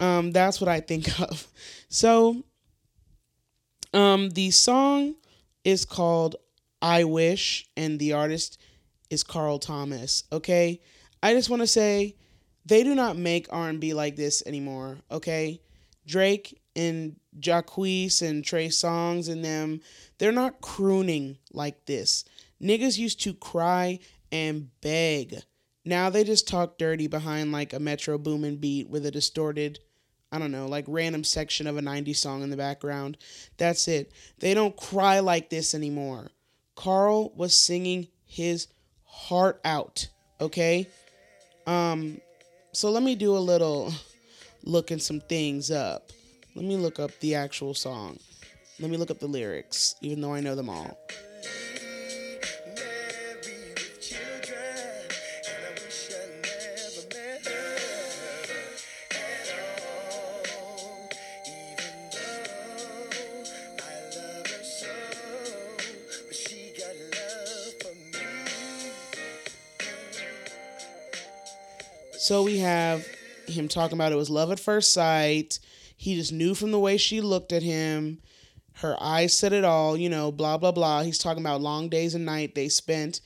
Um 0.00 0.32
that's 0.32 0.60
what 0.60 0.68
I 0.68 0.80
think 0.80 1.20
of. 1.20 1.48
So 1.88 2.44
um 3.94 4.30
the 4.30 4.50
song 4.50 5.14
is 5.64 5.84
called 5.84 6.36
I 6.82 7.04
Wish 7.04 7.68
and 7.76 7.98
the 7.98 8.12
artist 8.12 8.60
is 9.10 9.22
Carl 9.22 9.58
Thomas. 9.58 10.24
Okay, 10.32 10.80
I 11.22 11.32
just 11.34 11.50
want 11.50 11.62
to 11.62 11.66
say 11.66 12.16
they 12.66 12.82
do 12.82 12.94
not 12.94 13.16
make 13.16 13.46
R 13.50 13.68
and 13.68 13.80
B 13.80 13.94
like 13.94 14.16
this 14.16 14.42
anymore. 14.44 14.98
Okay, 15.10 15.60
Drake 16.06 16.60
and 16.74 17.16
Jacquees 17.38 18.22
and 18.22 18.44
Trey 18.44 18.68
Songz 18.68 19.28
and 19.30 19.44
them, 19.44 19.80
they're 20.18 20.32
not 20.32 20.60
crooning 20.60 21.38
like 21.52 21.86
this. 21.86 22.24
Niggas 22.62 22.98
used 22.98 23.20
to 23.22 23.34
cry 23.34 23.98
and 24.32 24.70
beg. 24.80 25.42
Now 25.84 26.10
they 26.10 26.24
just 26.24 26.48
talk 26.48 26.78
dirty 26.78 27.06
behind 27.06 27.52
like 27.52 27.72
a 27.72 27.80
Metro 27.80 28.18
Boomin 28.18 28.56
beat 28.56 28.88
with 28.88 29.06
a 29.06 29.10
distorted, 29.10 29.78
I 30.32 30.38
don't 30.38 30.50
know, 30.50 30.66
like 30.66 30.84
random 30.88 31.22
section 31.22 31.66
of 31.66 31.76
a 31.76 31.82
90s 31.82 32.16
song 32.16 32.42
in 32.42 32.50
the 32.50 32.56
background. 32.56 33.18
That's 33.56 33.86
it. 33.86 34.10
They 34.40 34.54
don't 34.54 34.76
cry 34.76 35.20
like 35.20 35.50
this 35.50 35.74
anymore. 35.74 36.30
Carl 36.74 37.32
was 37.36 37.56
singing 37.56 38.08
his 38.24 38.66
heart 39.04 39.60
out, 39.64 40.08
okay? 40.40 40.88
Um 41.66 42.20
so 42.76 42.90
let 42.90 43.02
me 43.02 43.14
do 43.14 43.34
a 43.34 43.38
little 43.38 43.90
looking 44.62 44.98
some 44.98 45.18
things 45.18 45.70
up. 45.70 46.12
Let 46.54 46.66
me 46.66 46.76
look 46.76 47.00
up 47.00 47.10
the 47.20 47.34
actual 47.34 47.72
song. 47.72 48.18
Let 48.78 48.90
me 48.90 48.98
look 48.98 49.10
up 49.10 49.18
the 49.18 49.26
lyrics, 49.26 49.94
even 50.02 50.20
though 50.20 50.34
I 50.34 50.40
know 50.40 50.54
them 50.54 50.68
all. 50.68 50.98
So 72.26 72.42
we 72.42 72.58
have 72.58 73.06
him 73.46 73.68
talking 73.68 73.96
about 73.96 74.10
it 74.10 74.16
was 74.16 74.28
love 74.28 74.50
at 74.50 74.58
first 74.58 74.92
sight. 74.92 75.60
He 75.96 76.16
just 76.16 76.32
knew 76.32 76.56
from 76.56 76.72
the 76.72 76.78
way 76.80 76.96
she 76.96 77.20
looked 77.20 77.52
at 77.52 77.62
him. 77.62 78.18
Her 78.72 79.00
eyes 79.00 79.38
said 79.38 79.52
it 79.52 79.62
all, 79.62 79.96
you 79.96 80.08
know, 80.08 80.32
blah, 80.32 80.58
blah, 80.58 80.72
blah. 80.72 81.02
He's 81.04 81.18
talking 81.18 81.40
about 81.40 81.60
long 81.60 81.88
days 81.88 82.16
and 82.16 82.26
night 82.26 82.56
they 82.56 82.68
spent. 82.68 83.20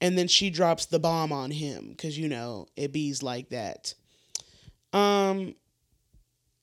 And 0.00 0.16
then 0.16 0.26
she 0.26 0.48
drops 0.48 0.86
the 0.86 0.98
bomb 0.98 1.32
on 1.32 1.50
him 1.50 1.90
because, 1.90 2.18
you 2.18 2.28
know, 2.28 2.66
it 2.76 2.94
bees 2.94 3.22
like 3.22 3.50
that. 3.50 3.92
Um, 4.94 5.54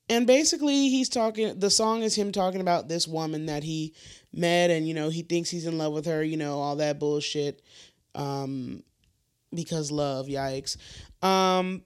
and 0.09 0.25
basically, 0.25 0.89
he's 0.89 1.09
talking, 1.09 1.59
the 1.59 1.69
song 1.69 2.01
is 2.01 2.15
him 2.15 2.31
talking 2.31 2.62
about 2.62 2.88
this 2.88 3.07
woman 3.07 3.45
that 3.45 3.62
he 3.62 3.93
met 4.33 4.71
and, 4.71 4.88
you 4.88 4.95
know, 4.95 5.09
he 5.09 5.21
thinks 5.21 5.51
he's 5.51 5.67
in 5.67 5.77
love 5.77 5.93
with 5.93 6.07
her, 6.07 6.23
you 6.23 6.38
know, 6.38 6.57
all 6.57 6.77
that 6.77 6.97
bullshit. 6.97 7.62
Um, 8.15 8.81
because 9.53 9.91
love, 9.91 10.27
yikes. 10.27 10.77
Um, 11.24 11.84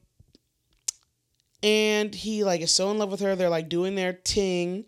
and 1.63 2.13
he 2.13 2.43
like 2.43 2.61
is 2.61 2.73
so 2.73 2.91
in 2.91 2.97
love 2.97 3.11
with 3.11 3.21
her. 3.21 3.35
They're 3.35 3.49
like 3.49 3.69
doing 3.69 3.95
their 3.95 4.13
ting, 4.13 4.85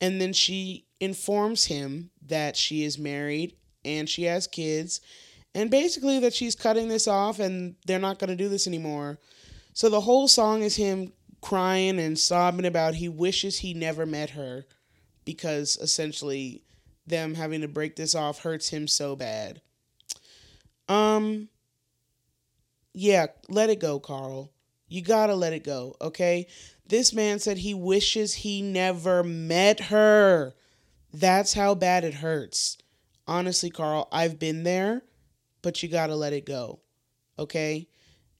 and 0.00 0.20
then 0.20 0.32
she 0.32 0.86
informs 1.00 1.64
him 1.64 2.10
that 2.26 2.56
she 2.56 2.84
is 2.84 2.98
married 2.98 3.56
and 3.84 4.08
she 4.08 4.24
has 4.24 4.46
kids, 4.46 5.00
and 5.54 5.70
basically 5.70 6.18
that 6.20 6.34
she's 6.34 6.54
cutting 6.54 6.88
this 6.88 7.08
off 7.08 7.38
and 7.38 7.76
they're 7.86 7.98
not 7.98 8.18
gonna 8.18 8.36
do 8.36 8.48
this 8.48 8.66
anymore. 8.66 9.18
So 9.72 9.88
the 9.88 10.00
whole 10.00 10.28
song 10.28 10.62
is 10.62 10.76
him 10.76 11.12
crying 11.40 11.98
and 11.98 12.18
sobbing 12.18 12.66
about 12.66 12.94
he 12.94 13.08
wishes 13.08 13.58
he 13.58 13.74
never 13.74 14.06
met 14.06 14.30
her 14.30 14.64
because 15.24 15.76
essentially 15.80 16.62
them 17.06 17.34
having 17.34 17.60
to 17.60 17.68
break 17.68 17.96
this 17.96 18.14
off 18.14 18.40
hurts 18.40 18.70
him 18.70 18.88
so 18.88 19.14
bad. 19.14 19.60
Um 20.88 21.48
yeah, 22.98 23.26
let 23.50 23.68
it 23.68 23.78
go, 23.78 24.00
Carl. 24.00 24.50
You 24.88 25.02
gotta 25.02 25.34
let 25.34 25.52
it 25.52 25.64
go, 25.64 25.96
okay? 26.00 26.46
This 26.88 27.12
man 27.12 27.38
said 27.40 27.58
he 27.58 27.74
wishes 27.74 28.32
he 28.32 28.62
never 28.62 29.22
met 29.22 29.80
her. 29.80 30.54
That's 31.12 31.52
how 31.52 31.74
bad 31.74 32.04
it 32.04 32.14
hurts. 32.14 32.78
Honestly, 33.26 33.68
Carl, 33.68 34.08
I've 34.10 34.38
been 34.38 34.62
there, 34.62 35.02
but 35.60 35.82
you 35.82 35.90
gotta 35.90 36.16
let 36.16 36.32
it 36.32 36.46
go, 36.46 36.80
okay? 37.38 37.86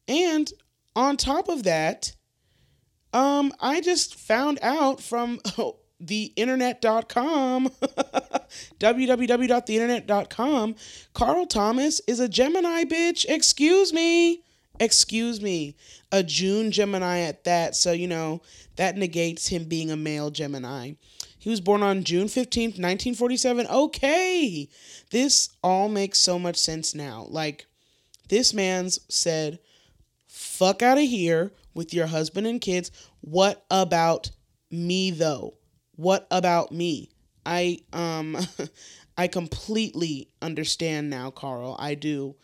And 0.08 0.50
on 0.94 1.18
top 1.18 1.50
of 1.50 1.64
that, 1.64 2.14
um, 3.12 3.52
I 3.60 3.82
just 3.82 4.14
found 4.14 4.58
out 4.62 5.02
from 5.02 5.38
oh, 5.58 5.80
the 6.00 6.32
internet.com, 6.34 7.68
www.theinternet.com, 8.80 10.74
Carl 11.12 11.46
Thomas 11.46 12.00
is 12.08 12.20
a 12.20 12.28
Gemini 12.28 12.84
bitch. 12.84 13.26
Excuse 13.28 13.92
me. 13.92 14.44
Excuse 14.78 15.40
me. 15.40 15.76
A 16.12 16.22
June 16.22 16.70
Gemini 16.70 17.20
at 17.20 17.44
that. 17.44 17.76
So, 17.76 17.92
you 17.92 18.06
know, 18.06 18.42
that 18.76 18.96
negates 18.96 19.48
him 19.48 19.64
being 19.64 19.90
a 19.90 19.96
male 19.96 20.30
Gemini. 20.30 20.92
He 21.38 21.50
was 21.50 21.60
born 21.60 21.82
on 21.82 22.04
June 22.04 22.26
15th, 22.26 22.78
1947. 22.78 23.66
Okay. 23.68 24.68
This 25.10 25.50
all 25.62 25.88
makes 25.88 26.18
so 26.18 26.38
much 26.38 26.56
sense 26.56 26.94
now. 26.94 27.26
Like, 27.28 27.66
this 28.28 28.52
man's 28.52 28.98
said, 29.08 29.60
fuck 30.26 30.82
out 30.82 30.98
of 30.98 31.04
here 31.04 31.52
with 31.74 31.94
your 31.94 32.06
husband 32.06 32.46
and 32.46 32.60
kids. 32.60 32.90
What 33.20 33.64
about 33.70 34.30
me 34.70 35.10
though? 35.10 35.54
What 35.94 36.26
about 36.30 36.72
me? 36.72 37.10
I 37.44 37.80
um 37.92 38.36
I 39.18 39.28
completely 39.28 40.28
understand 40.42 41.08
now, 41.08 41.30
Carl. 41.30 41.76
I 41.78 41.94
do. 41.94 42.34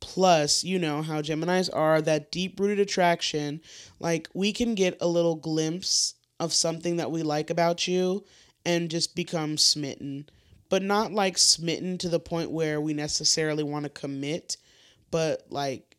Plus, 0.00 0.64
you 0.64 0.78
know 0.78 1.02
how 1.02 1.20
Geminis 1.20 1.68
are 1.72 2.00
that 2.02 2.32
deep 2.32 2.58
rooted 2.58 2.80
attraction. 2.80 3.60
Like, 3.98 4.28
we 4.34 4.52
can 4.52 4.74
get 4.74 4.96
a 5.00 5.06
little 5.06 5.36
glimpse 5.36 6.14
of 6.40 6.54
something 6.54 6.96
that 6.96 7.10
we 7.10 7.22
like 7.22 7.50
about 7.50 7.86
you 7.86 8.24
and 8.64 8.90
just 8.90 9.14
become 9.14 9.58
smitten. 9.58 10.28
But 10.68 10.82
not 10.82 11.12
like 11.12 11.36
smitten 11.36 11.98
to 11.98 12.08
the 12.08 12.20
point 12.20 12.50
where 12.50 12.80
we 12.80 12.94
necessarily 12.94 13.62
want 13.62 13.84
to 13.84 13.90
commit, 13.90 14.56
but 15.10 15.44
like 15.50 15.96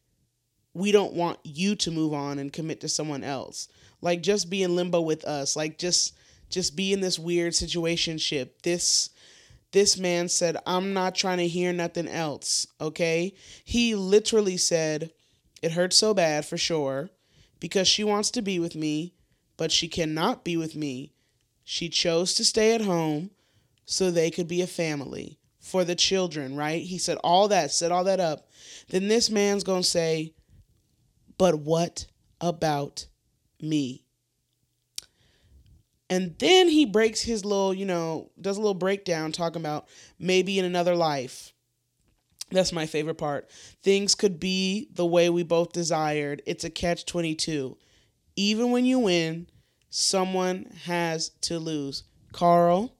we 0.74 0.92
don't 0.92 1.14
want 1.14 1.40
you 1.44 1.76
to 1.76 1.92
move 1.92 2.14
on 2.14 2.40
and 2.40 2.54
commit 2.54 2.80
to 2.82 2.90
someone 2.90 3.24
else. 3.24 3.68
Like 4.02 4.24
just 4.24 4.50
be 4.50 4.64
in 4.64 4.76
limbo 4.76 5.02
with 5.02 5.26
us. 5.26 5.56
Like 5.56 5.78
just 5.78 6.16
just 6.50 6.76
be 6.76 6.94
in 6.94 7.02
this 7.02 7.20
weird 7.20 7.54
situationship. 7.54 8.62
This 8.64 9.10
this 9.72 9.98
man 9.98 10.30
said, 10.30 10.58
"I'm 10.66 10.94
not 10.94 11.16
trying 11.16 11.38
to 11.40 11.48
hear 11.48 11.74
nothing 11.74 12.08
else." 12.08 12.68
Okay? 12.80 13.34
He 13.64 13.96
literally 13.96 14.58
said, 14.58 15.12
"It 15.62 15.72
hurts 15.74 15.98
so 15.98 16.14
bad 16.14 16.46
for 16.46 16.58
sure 16.58 17.10
because 17.60 17.88
she 17.88 18.04
wants 18.04 18.32
to 18.32 18.42
be 18.42 18.60
with 18.60 18.76
me, 18.76 19.14
but 19.58 19.72
she 19.72 19.88
cannot 19.88 20.44
be 20.44 20.58
with 20.58 20.76
me. 20.76 21.14
She 21.64 21.90
chose 21.90 22.34
to 22.34 22.46
stay 22.46 22.74
at 22.74 22.82
home 22.82 23.32
so 23.86 24.10
they 24.10 24.32
could 24.32 24.48
be 24.48 24.62
a 24.62 24.68
family 24.68 25.40
for 25.60 25.86
the 25.86 25.96
children, 25.96 26.56
right? 26.56 26.82
He 26.82 26.98
said 26.98 27.18
all 27.24 27.48
that, 27.50 27.72
set 27.72 27.92
all 27.92 28.04
that 28.06 28.20
up. 28.20 28.50
Then 28.90 29.08
this 29.08 29.30
man's 29.30 29.64
going 29.64 29.84
to 29.84 29.88
say, 29.88 30.34
but 31.38 31.60
what 31.60 32.08
about 32.42 33.08
me? 33.62 34.04
And 36.12 36.38
then 36.40 36.68
he 36.68 36.86
breaks 36.86 37.22
his 37.22 37.46
little, 37.46 37.74
you 37.74 37.86
know, 37.86 38.32
does 38.40 38.58
a 38.58 38.60
little 38.60 38.74
breakdown 38.74 39.32
talking 39.32 39.62
about 39.62 39.88
maybe 40.20 40.60
in 40.60 40.66
another 40.66 40.94
life. 40.94 41.54
That's 42.52 42.74
my 42.74 42.86
favorite 42.86 43.18
part. 43.18 43.50
Things 43.82 44.14
could 44.14 44.38
be 44.38 44.90
the 44.94 45.06
way 45.06 45.30
we 45.30 45.44
both 45.44 45.72
desired. 45.72 46.42
It's 46.46 46.66
a 46.66 46.70
catch 46.70 47.06
22. 47.06 47.78
Even 48.36 48.72
when 48.72 48.84
you 48.84 49.00
win, 49.00 49.48
someone 49.90 50.66
has 50.84 51.30
to 51.44 51.58
lose. 51.60 52.04
Carl, 52.34 52.94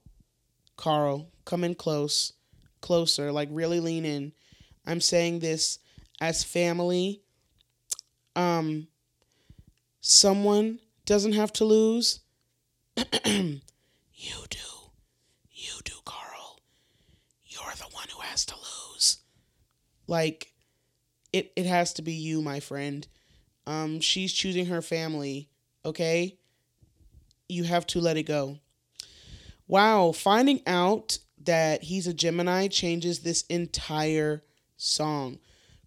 Carl, 0.78 1.28
come 1.44 1.64
in 1.64 1.74
close, 1.74 2.32
closer, 2.80 3.30
like 3.30 3.48
really 3.52 3.80
lean 3.80 4.06
in. 4.06 4.32
I'm 4.86 5.02
saying 5.02 5.40
this 5.40 5.80
as 6.22 6.44
family. 6.44 7.20
Um, 8.34 8.88
someone 10.00 10.78
doesn't 11.04 11.34
have 11.34 11.52
to 11.54 11.66
lose. 11.66 12.20
you 13.24 13.60
do. 14.50 14.58
You 15.50 15.72
do, 15.84 15.94
Carl. 16.04 16.60
You're 17.46 17.74
the 17.76 17.88
one 17.92 18.08
who 18.12 18.20
has 18.20 18.44
to 18.46 18.54
lose. 18.54 19.18
Like, 20.06 20.52
it, 21.32 21.52
it 21.56 21.66
has 21.66 21.92
to 21.94 22.02
be 22.02 22.12
you, 22.12 22.42
my 22.42 22.60
friend. 22.60 23.06
Um, 23.66 24.00
she's 24.00 24.32
choosing 24.32 24.66
her 24.66 24.82
family, 24.82 25.48
okay? 25.84 26.36
You 27.48 27.64
have 27.64 27.86
to 27.88 28.00
let 28.00 28.16
it 28.16 28.24
go. 28.24 28.58
Wow, 29.66 30.12
finding 30.12 30.60
out 30.66 31.18
that 31.44 31.84
he's 31.84 32.06
a 32.06 32.12
Gemini 32.14 32.68
changes 32.68 33.20
this 33.20 33.42
entire 33.42 34.42
song. 34.76 35.38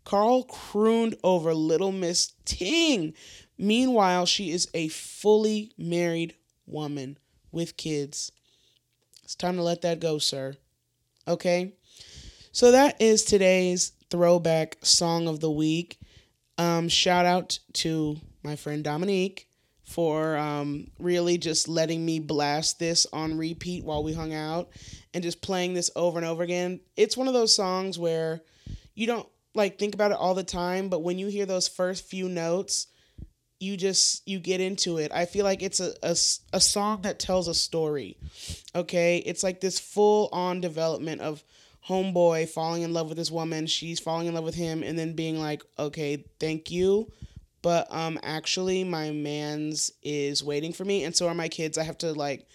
Carl 0.03 0.43
crooned 0.43 1.15
over 1.23 1.53
Little 1.53 1.91
Miss 1.91 2.33
Ting. 2.45 3.13
Meanwhile, 3.57 4.25
she 4.25 4.51
is 4.51 4.69
a 4.73 4.87
fully 4.89 5.71
married 5.77 6.35
woman 6.65 7.17
with 7.51 7.77
kids. 7.77 8.31
It's 9.23 9.35
time 9.35 9.55
to 9.55 9.63
let 9.63 9.81
that 9.81 9.99
go, 9.99 10.17
sir. 10.17 10.55
Okay? 11.27 11.73
So 12.51 12.71
that 12.71 13.01
is 13.01 13.23
today's 13.23 13.93
throwback 14.09 14.77
song 14.83 15.27
of 15.27 15.39
the 15.39 15.51
week. 15.51 15.99
Um, 16.57 16.87
shout 16.87 17.25
out 17.25 17.59
to 17.73 18.17
my 18.43 18.55
friend 18.55 18.83
Dominique 18.83 19.49
for 19.83 20.35
um, 20.37 20.87
really 20.99 21.37
just 21.37 21.67
letting 21.67 22.05
me 22.05 22.19
blast 22.19 22.79
this 22.79 23.05
on 23.13 23.37
repeat 23.37 23.83
while 23.83 24.03
we 24.03 24.13
hung 24.13 24.33
out 24.33 24.69
and 25.13 25.23
just 25.23 25.41
playing 25.41 25.73
this 25.73 25.91
over 25.95 26.17
and 26.17 26.25
over 26.25 26.43
again. 26.43 26.79
It's 26.95 27.17
one 27.17 27.27
of 27.27 27.33
those 27.33 27.55
songs 27.55 27.99
where 27.99 28.41
you 28.93 29.05
don't 29.07 29.27
like 29.53 29.77
think 29.77 29.93
about 29.93 30.11
it 30.11 30.17
all 30.17 30.33
the 30.33 30.43
time, 30.43 30.89
but 30.89 31.03
when 31.03 31.19
you 31.19 31.27
hear 31.27 31.45
those 31.45 31.67
first 31.67 32.05
few 32.05 32.27
notes, 32.27 32.87
you 33.59 33.77
just 33.77 34.27
you 34.27 34.39
get 34.39 34.61
into 34.61 34.97
it. 34.97 35.11
I 35.13 35.25
feel 35.25 35.45
like 35.45 35.63
it's 35.63 35.79
a, 35.79 35.93
a, 36.03 36.11
a 36.53 36.61
song 36.61 37.01
that 37.03 37.19
tells 37.19 37.47
a 37.47 37.53
story. 37.53 38.17
Okay? 38.75 39.17
It's 39.25 39.43
like 39.43 39.61
this 39.61 39.79
full 39.79 40.29
on 40.31 40.61
development 40.61 41.21
of 41.21 41.43
homeboy 41.87 42.49
falling 42.49 42.81
in 42.81 42.93
love 42.93 43.07
with 43.07 43.17
this 43.17 43.31
woman, 43.31 43.67
she's 43.67 43.99
falling 43.99 44.27
in 44.27 44.33
love 44.33 44.43
with 44.43 44.55
him 44.55 44.81
and 44.83 44.97
then 44.97 45.13
being 45.13 45.39
like, 45.39 45.63
"Okay, 45.77 46.25
thank 46.39 46.71
you." 46.71 47.11
But 47.61 47.87
um 47.91 48.19
actually 48.23 48.83
my 48.83 49.11
man's 49.11 49.91
is 50.03 50.43
waiting 50.43 50.73
for 50.73 50.85
me 50.85 51.03
and 51.03 51.15
so 51.15 51.27
are 51.27 51.35
my 51.35 51.47
kids. 51.47 51.77
I 51.77 51.83
have 51.83 51.97
to 51.99 52.13
like 52.13 52.47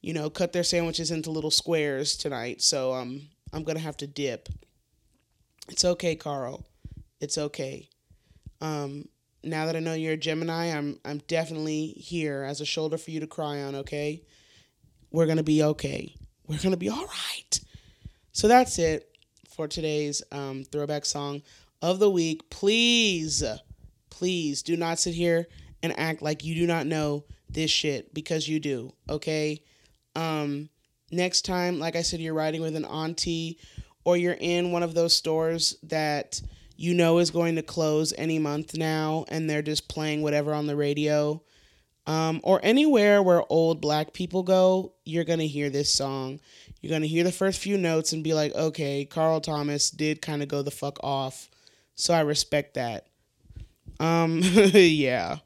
you 0.00 0.12
know, 0.12 0.30
cut 0.30 0.52
their 0.52 0.62
sandwiches 0.62 1.10
into 1.10 1.30
little 1.30 1.50
squares 1.50 2.16
tonight. 2.16 2.62
So 2.62 2.94
um 2.94 3.22
I'm 3.52 3.64
to 3.64 3.78
have 3.78 3.96
to 3.98 4.06
dip. 4.06 4.48
It's 5.68 5.84
okay, 5.84 6.16
Carl. 6.16 6.66
It's 7.20 7.38
okay. 7.38 7.88
Um, 8.60 9.08
now 9.42 9.66
that 9.66 9.76
I 9.76 9.80
know 9.80 9.94
you're 9.94 10.14
a 10.14 10.16
Gemini, 10.16 10.66
I'm 10.66 10.98
I'm 11.04 11.18
definitely 11.28 11.88
here 11.88 12.42
as 12.42 12.60
a 12.60 12.66
shoulder 12.66 12.98
for 12.98 13.10
you 13.10 13.20
to 13.20 13.26
cry 13.26 13.62
on, 13.62 13.74
okay? 13.76 14.22
We're 15.10 15.26
gonna 15.26 15.42
be 15.42 15.62
okay. 15.62 16.14
We're 16.46 16.58
gonna 16.58 16.76
be 16.76 16.88
all 16.88 17.04
right. 17.04 17.60
So 18.32 18.48
that's 18.48 18.78
it 18.78 19.16
for 19.48 19.66
today's 19.66 20.22
um, 20.30 20.64
throwback 20.64 21.04
song 21.04 21.42
of 21.82 21.98
the 21.98 22.10
week. 22.10 22.48
Please, 22.50 23.42
please 24.10 24.62
do 24.62 24.76
not 24.76 24.98
sit 24.98 25.14
here 25.14 25.48
and 25.82 25.98
act 25.98 26.22
like 26.22 26.44
you 26.44 26.54
do 26.54 26.66
not 26.66 26.86
know 26.86 27.24
this 27.48 27.70
shit 27.70 28.12
because 28.14 28.48
you 28.48 28.60
do, 28.60 28.92
okay? 29.08 29.62
Um, 30.14 30.68
next 31.10 31.44
time, 31.44 31.78
like 31.78 31.96
I 31.96 32.02
said, 32.02 32.20
you're 32.20 32.34
riding 32.34 32.60
with 32.60 32.76
an 32.76 32.84
auntie 32.84 33.58
or 34.04 34.16
you're 34.16 34.36
in 34.38 34.72
one 34.72 34.82
of 34.82 34.94
those 34.94 35.14
stores 35.14 35.76
that 35.84 36.40
you 36.78 36.94
know 36.94 37.18
is 37.18 37.30
going 37.30 37.56
to 37.56 37.62
close 37.62 38.14
any 38.16 38.38
month 38.38 38.76
now 38.76 39.24
and 39.28 39.50
they're 39.50 39.62
just 39.62 39.88
playing 39.88 40.22
whatever 40.22 40.54
on 40.54 40.66
the 40.66 40.76
radio. 40.76 41.42
Um, 42.06 42.40
or 42.42 42.58
anywhere 42.62 43.22
where 43.22 43.42
old 43.50 43.82
black 43.82 44.14
people 44.14 44.42
go 44.42 44.94
you're 45.04 45.24
going 45.24 45.40
to 45.40 45.46
hear 45.46 45.68
this 45.68 45.92
song. 45.92 46.40
You're 46.80 46.88
going 46.88 47.02
to 47.02 47.08
hear 47.08 47.24
the 47.24 47.32
first 47.32 47.60
few 47.60 47.76
notes 47.76 48.14
and 48.14 48.24
be 48.24 48.32
like 48.32 48.54
okay 48.54 49.04
carl 49.04 49.42
thomas 49.42 49.90
did 49.90 50.22
kind 50.22 50.42
of 50.42 50.48
go 50.48 50.62
the 50.62 50.70
fuck 50.70 50.98
off. 51.02 51.50
So 51.96 52.14
i 52.14 52.20
respect 52.20 52.74
that. 52.74 53.08
Um 54.00 54.40
yeah 54.44 55.40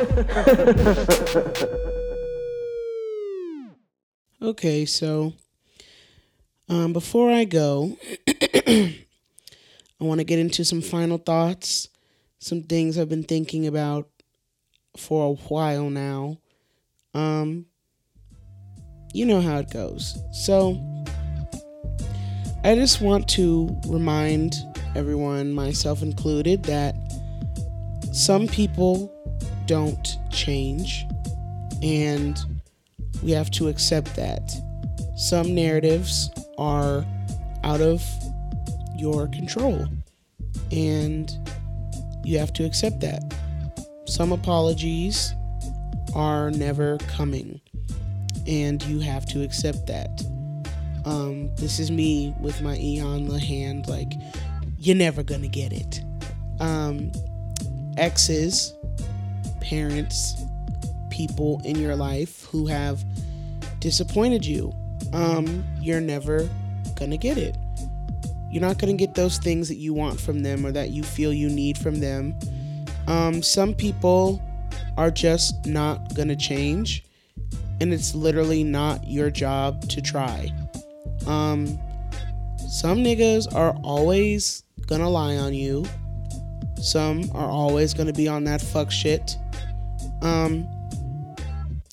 Okay, 4.42 4.86
so 4.86 5.34
um, 6.70 6.94
before 6.94 7.30
I 7.30 7.44
go, 7.44 7.98
I 8.66 8.94
want 9.98 10.18
to 10.18 10.24
get 10.24 10.38
into 10.38 10.64
some 10.64 10.80
final 10.80 11.18
thoughts, 11.18 11.88
some 12.38 12.62
things 12.62 12.96
I've 12.96 13.10
been 13.10 13.22
thinking 13.22 13.66
about 13.66 14.08
for 14.96 15.26
a 15.26 15.34
while 15.48 15.90
now. 15.90 16.38
Um, 17.12 17.66
you 19.12 19.26
know 19.26 19.42
how 19.42 19.58
it 19.58 19.70
goes. 19.70 20.18
So, 20.32 20.80
I 22.64 22.74
just 22.76 23.02
want 23.02 23.28
to 23.30 23.78
remind 23.88 24.54
everyone, 24.96 25.52
myself 25.52 26.00
included, 26.00 26.62
that 26.62 26.94
some 28.10 28.46
people 28.46 29.12
don't 29.70 30.18
change 30.32 31.06
and 31.80 32.40
we 33.22 33.30
have 33.30 33.52
to 33.52 33.68
accept 33.68 34.16
that. 34.16 34.50
Some 35.16 35.54
narratives 35.54 36.28
are 36.58 37.04
out 37.62 37.80
of 37.80 38.02
your 38.96 39.28
control, 39.28 39.86
and 40.72 41.30
you 42.24 42.36
have 42.36 42.52
to 42.54 42.64
accept 42.64 42.98
that. 43.00 43.22
Some 44.06 44.32
apologies 44.32 45.34
are 46.16 46.50
never 46.50 46.98
coming, 47.06 47.60
and 48.48 48.82
you 48.82 48.98
have 48.98 49.24
to 49.26 49.44
accept 49.44 49.86
that. 49.86 50.20
Um, 51.04 51.54
this 51.54 51.78
is 51.78 51.92
me 51.92 52.34
with 52.40 52.60
my 52.60 52.76
Eon 52.76 53.28
the 53.28 53.38
hand, 53.38 53.86
like, 53.86 54.12
you're 54.78 54.96
never 54.96 55.22
gonna 55.22 55.46
get 55.46 55.72
it. 55.72 56.00
Um, 56.58 57.12
exes, 57.96 58.74
parents, 59.70 60.42
people 61.10 61.62
in 61.64 61.76
your 61.76 61.94
life 61.94 62.44
who 62.46 62.66
have 62.66 63.04
disappointed 63.78 64.44
you. 64.44 64.72
Um, 65.12 65.64
you're 65.80 66.00
never 66.00 66.50
gonna 66.96 67.16
get 67.16 67.38
it. 67.38 67.56
You're 68.50 68.62
not 68.62 68.78
gonna 68.78 68.94
get 68.94 69.14
those 69.14 69.38
things 69.38 69.68
that 69.68 69.76
you 69.76 69.94
want 69.94 70.20
from 70.20 70.40
them 70.40 70.66
or 70.66 70.72
that 70.72 70.90
you 70.90 71.04
feel 71.04 71.32
you 71.32 71.48
need 71.48 71.78
from 71.78 72.00
them. 72.00 72.36
Um, 73.06 73.44
some 73.44 73.72
people 73.72 74.42
are 74.96 75.10
just 75.10 75.64
not 75.66 76.14
gonna 76.14 76.34
change, 76.34 77.04
and 77.80 77.94
it's 77.94 78.12
literally 78.12 78.64
not 78.64 79.06
your 79.06 79.30
job 79.30 79.88
to 79.88 80.02
try. 80.02 80.52
Um, 81.28 81.78
some 82.68 82.98
niggas 82.98 83.54
are 83.54 83.76
always 83.84 84.64
gonna 84.88 85.08
lie 85.08 85.36
on 85.36 85.54
you. 85.54 85.84
Some 86.82 87.30
are 87.34 87.48
always 87.48 87.94
gonna 87.94 88.12
be 88.12 88.26
on 88.26 88.42
that 88.44 88.60
fuck 88.60 88.90
shit. 88.90 89.36
Um, 90.22 90.68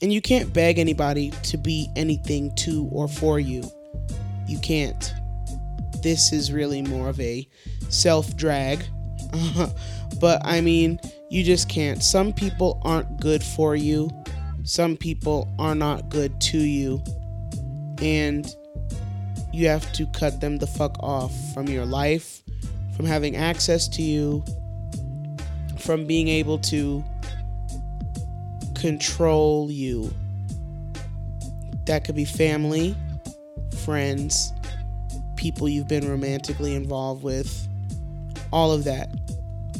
And 0.01 0.13
you 0.13 0.21
can't 0.21 0.53
beg 0.53 0.77
anybody 0.77 1.31
to 1.43 1.57
be 1.57 1.89
anything 1.95 2.53
to 2.57 2.87
or 2.91 3.07
for 3.07 3.39
you. 3.39 3.63
You 4.47 4.59
can't. 4.59 5.11
This 6.03 6.31
is 6.31 6.51
really 6.51 6.83
more 6.83 7.09
of 7.09 7.19
a 7.19 7.47
self 7.89 8.35
drag. 8.37 8.83
but 10.21 10.41
I 10.45 10.61
mean, 10.61 10.99
you 11.29 11.43
just 11.43 11.67
can't. 11.67 12.03
Some 12.03 12.31
people 12.31 12.79
aren't 12.83 13.19
good 13.19 13.43
for 13.43 13.75
you, 13.75 14.09
some 14.63 14.95
people 14.97 15.53
are 15.57 15.75
not 15.75 16.09
good 16.09 16.39
to 16.41 16.57
you. 16.59 17.03
And 17.99 18.47
you 19.51 19.67
have 19.67 19.91
to 19.93 20.05
cut 20.07 20.39
them 20.39 20.59
the 20.59 20.67
fuck 20.67 20.95
off 20.99 21.33
from 21.53 21.67
your 21.67 21.85
life, 21.85 22.43
from 22.95 23.05
having 23.07 23.35
access 23.35 23.87
to 23.89 24.03
you, 24.03 24.45
from 25.79 26.05
being 26.05 26.27
able 26.27 26.59
to 26.59 27.03
control 28.77 29.71
you. 29.71 30.13
That 31.85 32.05
could 32.05 32.15
be 32.15 32.25
family, 32.25 32.95
friends, 33.83 34.53
people 35.35 35.67
you've 35.67 35.87
been 35.87 36.07
romantically 36.07 36.75
involved 36.75 37.23
with, 37.23 37.67
all 38.51 38.71
of 38.71 38.83
that. 38.83 39.09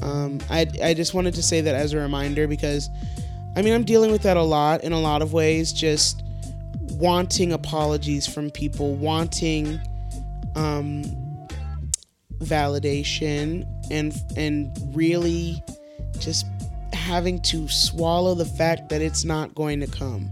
Um, 0.02 0.40
I, 0.50 0.68
I 0.84 0.94
just 0.94 1.14
wanted 1.14 1.34
to 1.36 1.44
say 1.44 1.62
that 1.62 1.76
as 1.76 1.94
a 1.94 1.98
reminder 1.98 2.48
because, 2.48 2.90
I 3.56 3.62
mean, 3.62 3.74
I'm 3.74 3.84
dealing 3.84 4.12
with 4.12 4.24
that 4.24 4.38
a 4.38 4.44
lot 4.44 4.84
in 4.84 4.94
a 4.94 5.00
lot 5.00 5.22
of 5.22 5.34
ways, 5.34 5.74
just 5.74 6.24
wanting 6.92 7.52
apologies 7.52 8.26
from 8.26 8.50
people, 8.52 8.96
wanting 8.96 9.80
um, 10.56 11.04
validation, 12.40 13.66
and 13.92 14.16
and 14.36 14.72
really 14.96 15.64
just 16.20 16.46
having 17.08 17.42
to 17.42 17.68
swallow 17.70 18.36
the 18.36 18.46
fact 18.46 18.90
that 18.90 19.02
it's 19.02 19.24
not 19.24 19.56
going 19.56 19.80
to 19.80 19.88
come 19.88 20.30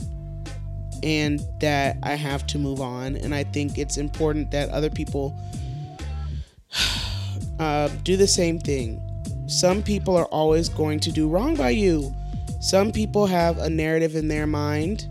and 1.02 1.40
that 1.62 1.98
I 2.04 2.16
have 2.16 2.46
to 2.48 2.60
move 2.60 2.82
on. 2.82 3.16
And 3.16 3.34
I 3.34 3.46
think 3.46 3.78
it's 3.78 3.98
important 3.98 4.52
that 4.52 4.70
other 4.70 4.90
people 4.90 5.34
uh, 7.60 7.88
do 8.04 8.18
the 8.18 8.28
same 8.28 8.60
thing. 8.60 9.02
Some 9.48 9.82
people 9.82 10.18
are 10.18 10.26
always 10.26 10.68
going 10.68 11.00
to 11.02 11.12
do 11.12 11.30
wrong 11.30 11.56
by 11.56 11.70
you. 11.70 12.14
Some 12.60 12.92
people 12.92 13.26
have 13.26 13.58
a 13.60 13.70
narrative 13.70 14.16
in 14.16 14.28
their 14.28 14.48
mind 14.48 15.08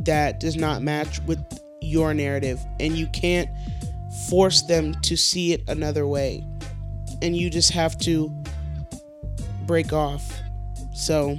that 0.00 0.40
does 0.40 0.56
not 0.56 0.82
match 0.82 1.20
with 1.22 1.38
your 1.80 2.12
narrative, 2.12 2.60
and 2.80 2.96
you 2.96 3.06
can't 3.08 3.48
force 4.28 4.62
them 4.62 4.94
to 5.02 5.16
see 5.16 5.52
it 5.52 5.62
another 5.68 6.06
way. 6.06 6.44
And 7.22 7.36
you 7.36 7.48
just 7.48 7.70
have 7.70 7.96
to 8.00 8.28
break 9.66 9.92
off. 9.92 10.37
So, 10.98 11.38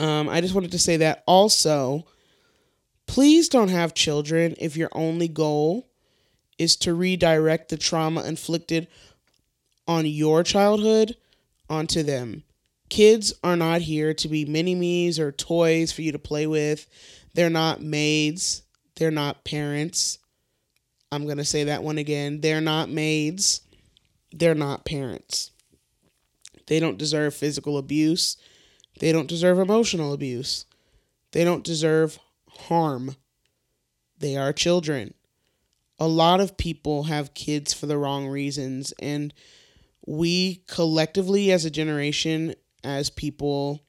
um, 0.00 0.28
I 0.28 0.40
just 0.40 0.52
wanted 0.52 0.72
to 0.72 0.78
say 0.80 0.96
that. 0.96 1.22
Also, 1.26 2.06
please 3.06 3.48
don't 3.48 3.68
have 3.68 3.94
children 3.94 4.56
if 4.58 4.76
your 4.76 4.90
only 4.92 5.28
goal 5.28 5.88
is 6.58 6.74
to 6.76 6.92
redirect 6.92 7.68
the 7.68 7.76
trauma 7.76 8.24
inflicted 8.24 8.88
on 9.86 10.06
your 10.06 10.42
childhood 10.42 11.16
onto 11.70 12.02
them. 12.02 12.42
Kids 12.88 13.32
are 13.44 13.56
not 13.56 13.80
here 13.80 14.12
to 14.14 14.28
be 14.28 14.44
mini 14.44 14.74
me's 14.74 15.20
or 15.20 15.30
toys 15.30 15.92
for 15.92 16.02
you 16.02 16.10
to 16.10 16.18
play 16.18 16.48
with. 16.48 16.88
They're 17.34 17.48
not 17.48 17.80
maids. 17.80 18.62
They're 18.96 19.12
not 19.12 19.44
parents. 19.44 20.18
I'm 21.12 21.24
going 21.26 21.38
to 21.38 21.44
say 21.44 21.64
that 21.64 21.84
one 21.84 21.98
again. 21.98 22.40
They're 22.40 22.60
not 22.60 22.90
maids. 22.90 23.60
They're 24.32 24.56
not 24.56 24.84
parents. 24.84 25.52
They 26.70 26.78
don't 26.78 26.98
deserve 26.98 27.34
physical 27.34 27.78
abuse. 27.78 28.36
They 29.00 29.10
don't 29.10 29.26
deserve 29.26 29.58
emotional 29.58 30.12
abuse. 30.12 30.66
They 31.32 31.42
don't 31.42 31.64
deserve 31.64 32.20
harm. 32.48 33.16
They 34.20 34.36
are 34.36 34.52
children. 34.52 35.14
A 35.98 36.06
lot 36.06 36.38
of 36.38 36.56
people 36.56 37.02
have 37.02 37.34
kids 37.34 37.74
for 37.74 37.86
the 37.86 37.98
wrong 37.98 38.28
reasons, 38.28 38.94
and 39.00 39.34
we 40.06 40.62
collectively, 40.68 41.50
as 41.50 41.64
a 41.64 41.72
generation, 41.72 42.54
as 42.84 43.10
people, 43.10 43.80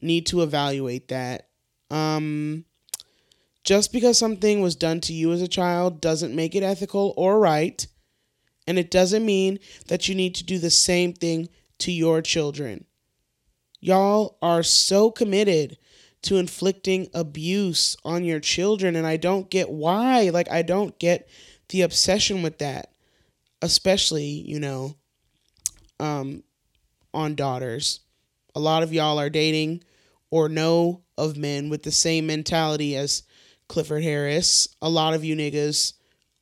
need 0.00 0.24
to 0.26 0.42
evaluate 0.42 1.08
that. 1.08 1.48
Um, 1.90 2.64
just 3.64 3.92
because 3.92 4.16
something 4.16 4.60
was 4.60 4.76
done 4.76 5.00
to 5.00 5.12
you 5.12 5.32
as 5.32 5.42
a 5.42 5.48
child 5.48 6.00
doesn't 6.00 6.32
make 6.32 6.54
it 6.54 6.62
ethical 6.62 7.12
or 7.16 7.40
right, 7.40 7.84
and 8.68 8.78
it 8.78 8.92
doesn't 8.92 9.26
mean 9.26 9.58
that 9.88 10.08
you 10.08 10.14
need 10.14 10.36
to 10.36 10.44
do 10.44 10.60
the 10.60 10.70
same 10.70 11.12
thing 11.12 11.48
to 11.84 11.92
your 11.92 12.22
children. 12.22 12.86
Y'all 13.78 14.38
are 14.40 14.62
so 14.62 15.10
committed 15.10 15.76
to 16.22 16.38
inflicting 16.38 17.08
abuse 17.12 17.94
on 18.06 18.24
your 18.24 18.40
children, 18.40 18.96
and 18.96 19.06
I 19.06 19.18
don't 19.18 19.50
get 19.50 19.68
why. 19.68 20.30
Like, 20.30 20.50
I 20.50 20.62
don't 20.62 20.98
get 20.98 21.28
the 21.68 21.82
obsession 21.82 22.42
with 22.42 22.56
that, 22.60 22.94
especially, 23.60 24.24
you 24.24 24.58
know, 24.58 24.96
um, 26.00 26.42
on 27.12 27.34
daughters. 27.34 28.00
A 28.54 28.60
lot 28.60 28.82
of 28.82 28.94
y'all 28.94 29.20
are 29.20 29.28
dating 29.28 29.84
or 30.30 30.48
know 30.48 31.02
of 31.18 31.36
men 31.36 31.68
with 31.68 31.82
the 31.82 31.92
same 31.92 32.26
mentality 32.26 32.96
as 32.96 33.24
Clifford 33.68 34.02
Harris. 34.02 34.68
A 34.80 34.88
lot 34.88 35.12
of 35.12 35.22
you 35.22 35.36
niggas 35.36 35.92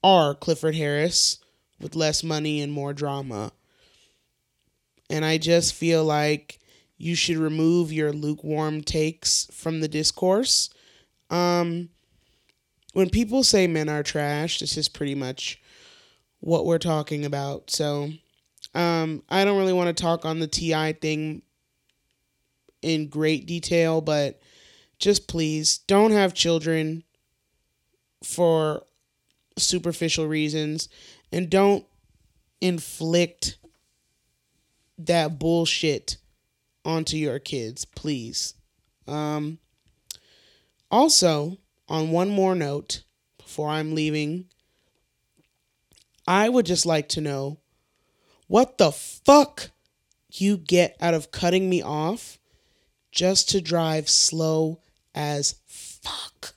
are 0.05 0.37
Clifford 0.37 0.77
Harris 0.77 1.39
with 1.81 1.97
less 1.97 2.23
money 2.23 2.61
and 2.61 2.73
more 2.73 2.93
drama. 2.93 3.51
And 5.13 5.27
I 5.27 5.37
just 5.37 5.75
feel 5.75 6.07
like 6.07 6.59
you 6.97 7.15
should 7.15 7.37
remove 7.37 7.93
your 7.93 8.15
lukewarm 8.15 8.83
takes 8.83 9.47
from 9.53 9.81
the 9.81 9.87
discourse. 9.87 10.71
Um, 11.29 11.91
when 12.95 13.11
people 13.11 13.45
say 13.45 13.67
men 13.67 13.91
are 13.91 14.03
trash, 14.03 14.61
this 14.61 14.79
is 14.79 14.89
pretty 14.89 15.15
much 15.15 15.61
what 16.41 16.65
we're 16.65 16.79
talking 16.79 17.27
about. 17.27 17.71
So, 17.71 18.09
um, 18.75 19.23
I 19.29 19.45
don't 19.45 19.59
really 19.59 19.75
want 19.75 19.95
to 19.95 20.03
talk 20.03 20.25
on 20.25 20.41
the 20.41 20.47
TI 20.47 20.95
thing 20.95 21.43
in 22.81 23.09
great 23.09 23.45
detail, 23.45 24.01
but 24.01 24.41
just 24.99 25.29
please 25.29 25.77
don't 25.77 26.13
have 26.13 26.33
children 26.33 27.05
for 28.25 28.85
superficial 29.59 30.27
reasons 30.27 30.89
and 31.31 31.51
don't 31.51 31.85
inflict 32.63 33.59
that 35.07 35.39
bullshit 35.39 36.17
onto 36.85 37.17
your 37.17 37.39
kids, 37.39 37.85
please. 37.85 38.55
Um, 39.07 39.59
also, 40.91 41.59
on 41.89 42.11
one 42.11 42.29
more 42.29 42.55
note, 42.55 43.03
before 43.39 43.71
I'm 43.71 43.95
leaving, 43.95 44.47
I 46.27 46.49
would 46.49 46.67
just 46.67 46.87
like 46.87 47.09
to 47.11 47.21
know 47.21 47.59
what 48.47 48.79
the 48.79 48.93
fuck 48.93 49.71
you 50.31 50.57
get 50.57 50.97
out 51.01 51.15
of 51.15 51.31
cutting 51.31 51.69
me 51.69 51.83
off 51.83 52.39
just 53.11 53.51
to 53.51 53.61
drive 53.61 54.09
slow 54.09 54.81
as 55.15 55.57
fuck. 55.67 56.55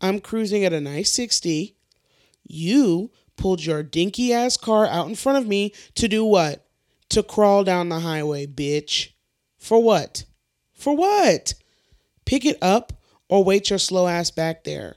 I'm 0.00 0.20
cruising 0.20 0.64
at 0.64 0.72
a 0.72 0.80
nice 0.80 1.12
60. 1.12 1.76
You 2.44 3.10
pulled 3.36 3.64
your 3.64 3.82
dinky 3.82 4.32
ass 4.32 4.56
car 4.56 4.86
out 4.86 5.08
in 5.08 5.14
front 5.14 5.38
of 5.38 5.46
me 5.46 5.72
to 5.94 6.08
do 6.08 6.24
what? 6.24 6.63
To 7.10 7.22
crawl 7.22 7.64
down 7.64 7.88
the 7.88 8.00
highway, 8.00 8.46
bitch. 8.46 9.10
For 9.58 9.82
what? 9.82 10.24
For 10.72 10.96
what? 10.96 11.54
Pick 12.24 12.44
it 12.44 12.58
up 12.60 12.92
or 13.28 13.44
wait 13.44 13.70
your 13.70 13.78
slow 13.78 14.06
ass 14.06 14.30
back 14.30 14.64
there. 14.64 14.96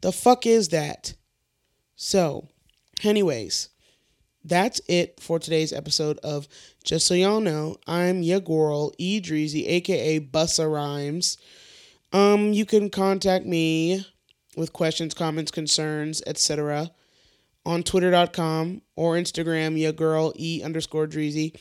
The 0.00 0.12
fuck 0.12 0.46
is 0.46 0.68
that? 0.68 1.14
So, 1.96 2.48
anyways, 3.02 3.70
that's 4.44 4.80
it 4.88 5.18
for 5.20 5.38
today's 5.38 5.72
episode 5.72 6.18
of 6.18 6.46
Just 6.84 7.06
So 7.06 7.14
Y'all 7.14 7.40
Know. 7.40 7.76
I'm 7.86 8.22
your 8.22 8.40
girl, 8.40 8.92
E 8.98 9.20
Dreezy, 9.20 9.66
aka 9.66 10.20
Bussa 10.20 10.70
Rhymes. 10.70 11.38
Um, 12.12 12.52
you 12.52 12.66
can 12.66 12.90
contact 12.90 13.46
me 13.46 14.04
with 14.56 14.72
questions, 14.72 15.14
comments, 15.14 15.50
concerns, 15.50 16.22
etc. 16.26 16.90
on 17.66 17.82
twitter.com 17.82 18.82
or 18.96 19.14
Instagram, 19.14 19.78
your 19.78 19.92
girl 19.92 20.32
E 20.36 20.62
underscore 20.62 21.06
Dreezy, 21.06 21.56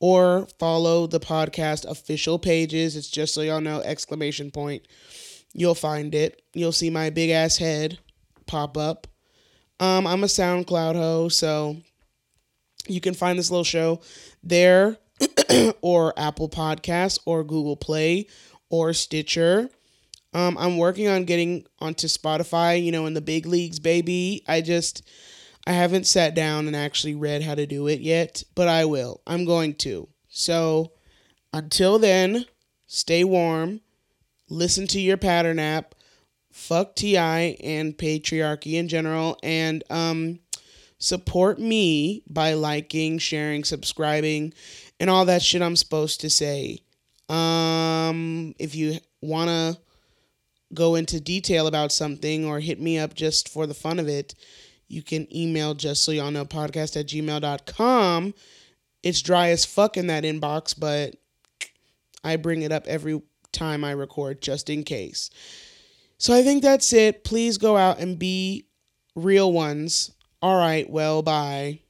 or 0.00 0.46
follow 0.58 1.06
the 1.06 1.20
podcast 1.20 1.84
official 1.88 2.38
pages. 2.38 2.96
It's 2.96 3.10
just 3.10 3.34
so 3.34 3.42
y'all 3.42 3.60
know, 3.60 3.80
exclamation 3.80 4.50
point. 4.50 4.86
You'll 5.52 5.74
find 5.74 6.14
it. 6.14 6.42
You'll 6.54 6.72
see 6.72 6.90
my 6.90 7.10
big 7.10 7.30
ass 7.30 7.56
head 7.56 7.98
pop 8.46 8.76
up. 8.76 9.06
Um, 9.78 10.06
I'm 10.06 10.24
a 10.24 10.26
SoundCloud 10.26 10.94
ho, 10.94 11.28
so 11.28 11.76
you 12.86 13.00
can 13.00 13.14
find 13.14 13.38
this 13.38 13.50
little 13.50 13.64
show 13.64 14.00
there 14.42 14.98
or 15.80 16.12
Apple 16.18 16.48
Podcasts 16.48 17.18
or 17.24 17.44
Google 17.44 17.76
Play 17.76 18.26
or 18.68 18.92
Stitcher. 18.92 19.70
Um, 20.32 20.56
I'm 20.58 20.78
working 20.78 21.08
on 21.08 21.24
getting 21.24 21.66
onto 21.80 22.06
Spotify, 22.06 22.82
you 22.82 22.92
know, 22.92 23.06
in 23.06 23.14
the 23.14 23.20
big 23.20 23.46
leagues, 23.46 23.80
baby. 23.80 24.44
I 24.46 24.60
just 24.60 25.02
I 25.66 25.72
haven't 25.72 26.06
sat 26.06 26.34
down 26.34 26.66
and 26.66 26.74
actually 26.74 27.14
read 27.14 27.42
how 27.42 27.54
to 27.54 27.66
do 27.66 27.86
it 27.86 28.00
yet, 28.00 28.42
but 28.54 28.68
I 28.68 28.84
will. 28.86 29.20
I'm 29.26 29.44
going 29.44 29.74
to. 29.76 30.08
So 30.28 30.92
until 31.52 31.98
then, 31.98 32.46
stay 32.86 33.24
warm, 33.24 33.80
listen 34.48 34.86
to 34.88 35.00
your 35.00 35.16
pattern 35.16 35.58
app. 35.58 35.94
Fuck 36.52 36.96
TI 36.96 37.56
and 37.62 37.96
patriarchy 37.96 38.74
in 38.74 38.88
general. 38.88 39.38
And 39.42 39.84
um, 39.88 40.40
support 40.98 41.58
me 41.58 42.22
by 42.28 42.54
liking, 42.54 43.18
sharing, 43.18 43.64
subscribing, 43.64 44.52
and 44.98 45.08
all 45.08 45.24
that 45.26 45.42
shit 45.42 45.62
I'm 45.62 45.76
supposed 45.76 46.20
to 46.22 46.30
say. 46.30 46.80
Um, 47.28 48.54
if 48.58 48.74
you 48.74 48.98
want 49.20 49.48
to 49.48 49.80
go 50.74 50.96
into 50.96 51.20
detail 51.20 51.66
about 51.66 51.92
something 51.92 52.44
or 52.44 52.60
hit 52.60 52.80
me 52.80 52.98
up 52.98 53.14
just 53.14 53.48
for 53.48 53.66
the 53.66 53.74
fun 53.74 53.98
of 53.98 54.08
it, 54.08 54.34
you 54.90 55.02
can 55.02 55.34
email 55.34 55.74
just 55.74 56.02
so 56.02 56.10
y'all 56.10 56.32
know 56.32 56.44
podcast 56.44 56.98
at 56.98 57.06
gmail.com. 57.06 58.34
It's 59.04 59.22
dry 59.22 59.50
as 59.50 59.64
fuck 59.64 59.96
in 59.96 60.08
that 60.08 60.24
inbox, 60.24 60.78
but 60.78 61.14
I 62.24 62.36
bring 62.36 62.62
it 62.62 62.72
up 62.72 62.86
every 62.86 63.22
time 63.52 63.84
I 63.84 63.92
record 63.92 64.42
just 64.42 64.68
in 64.68 64.82
case. 64.82 65.30
So 66.18 66.34
I 66.34 66.42
think 66.42 66.62
that's 66.62 66.92
it. 66.92 67.22
Please 67.22 67.56
go 67.56 67.76
out 67.76 68.00
and 68.00 68.18
be 68.18 68.66
real 69.14 69.52
ones. 69.52 70.10
All 70.42 70.58
right, 70.58 70.88
well, 70.90 71.22
bye. 71.22 71.80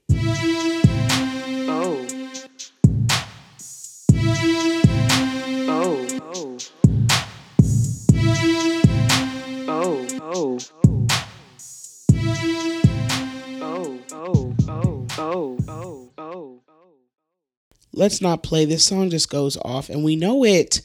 Let's 18.00 18.22
not 18.22 18.42
play. 18.42 18.64
This 18.64 18.82
song 18.82 19.10
just 19.10 19.28
goes 19.28 19.58
off 19.58 19.90
and 19.90 20.02
we 20.02 20.16
know 20.16 20.42
it. 20.42 20.80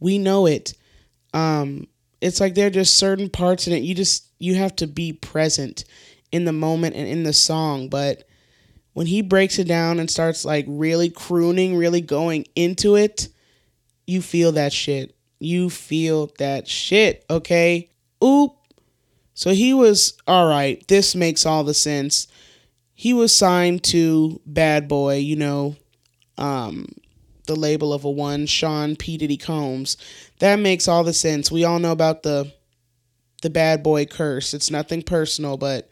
We 0.00 0.18
know 0.18 0.46
it. 0.46 0.74
Um 1.32 1.88
it's 2.20 2.40
like 2.40 2.54
there 2.54 2.66
are 2.66 2.70
just 2.70 2.96
certain 2.96 3.30
parts 3.30 3.66
in 3.66 3.72
it. 3.72 3.82
You 3.82 3.94
just 3.94 4.26
you 4.38 4.54
have 4.56 4.76
to 4.76 4.86
be 4.86 5.14
present 5.14 5.84
in 6.30 6.44
the 6.44 6.52
moment 6.52 6.94
and 6.94 7.08
in 7.08 7.22
the 7.22 7.32
song. 7.32 7.88
But 7.88 8.28
when 8.92 9.06
he 9.06 9.22
breaks 9.22 9.58
it 9.58 9.66
down 9.66 9.98
and 9.98 10.10
starts 10.10 10.44
like 10.44 10.66
really 10.68 11.08
crooning 11.08 11.74
really 11.74 12.02
going 12.02 12.44
into 12.54 12.96
it 12.96 13.28
you 14.06 14.20
feel 14.22 14.52
that 14.52 14.72
shit. 14.72 15.14
You 15.38 15.70
feel 15.70 16.30
that 16.38 16.68
shit 16.68 17.24
okay? 17.30 17.88
Oop. 18.22 18.52
So 19.32 19.52
he 19.52 19.72
was 19.72 20.18
all 20.26 20.46
right 20.46 20.86
this 20.86 21.14
makes 21.14 21.46
all 21.46 21.64
the 21.64 21.72
sense. 21.72 22.28
He 22.92 23.14
was 23.14 23.34
signed 23.34 23.84
to 23.84 24.42
bad 24.44 24.86
boy 24.86 25.16
you 25.16 25.36
know 25.36 25.76
um, 26.38 26.86
the 27.46 27.56
label 27.56 27.92
of 27.92 28.04
a 28.04 28.10
one 28.10 28.46
Sean 28.46 28.96
P 28.96 29.16
Diddy 29.16 29.36
Combs. 29.36 29.96
That 30.38 30.56
makes 30.58 30.88
all 30.88 31.04
the 31.04 31.12
sense. 31.12 31.50
We 31.50 31.64
all 31.64 31.78
know 31.78 31.92
about 31.92 32.22
the 32.22 32.52
the 33.42 33.50
bad 33.50 33.82
boy 33.82 34.06
curse. 34.06 34.54
It's 34.54 34.70
nothing 34.70 35.02
personal, 35.02 35.56
but 35.56 35.90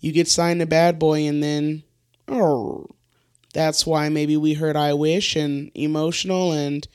you 0.00 0.12
get 0.12 0.28
signed 0.28 0.60
to 0.60 0.66
bad 0.66 0.98
boy 0.98 1.26
and 1.26 1.42
then 1.42 1.82
oh 2.28 2.86
that's 3.52 3.86
why 3.86 4.08
maybe 4.08 4.36
we 4.36 4.54
heard 4.54 4.76
I 4.76 4.92
wish 4.94 5.36
and 5.36 5.70
emotional 5.74 6.52
and 6.52 6.86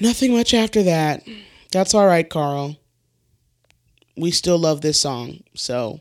nothing 0.00 0.32
much 0.32 0.54
after 0.54 0.82
that. 0.82 1.22
That's 1.70 1.94
all 1.94 2.06
right, 2.06 2.28
Carl. 2.28 2.76
We 4.16 4.30
still 4.30 4.58
love 4.58 4.80
this 4.80 5.00
song. 5.00 5.44
So 5.54 6.00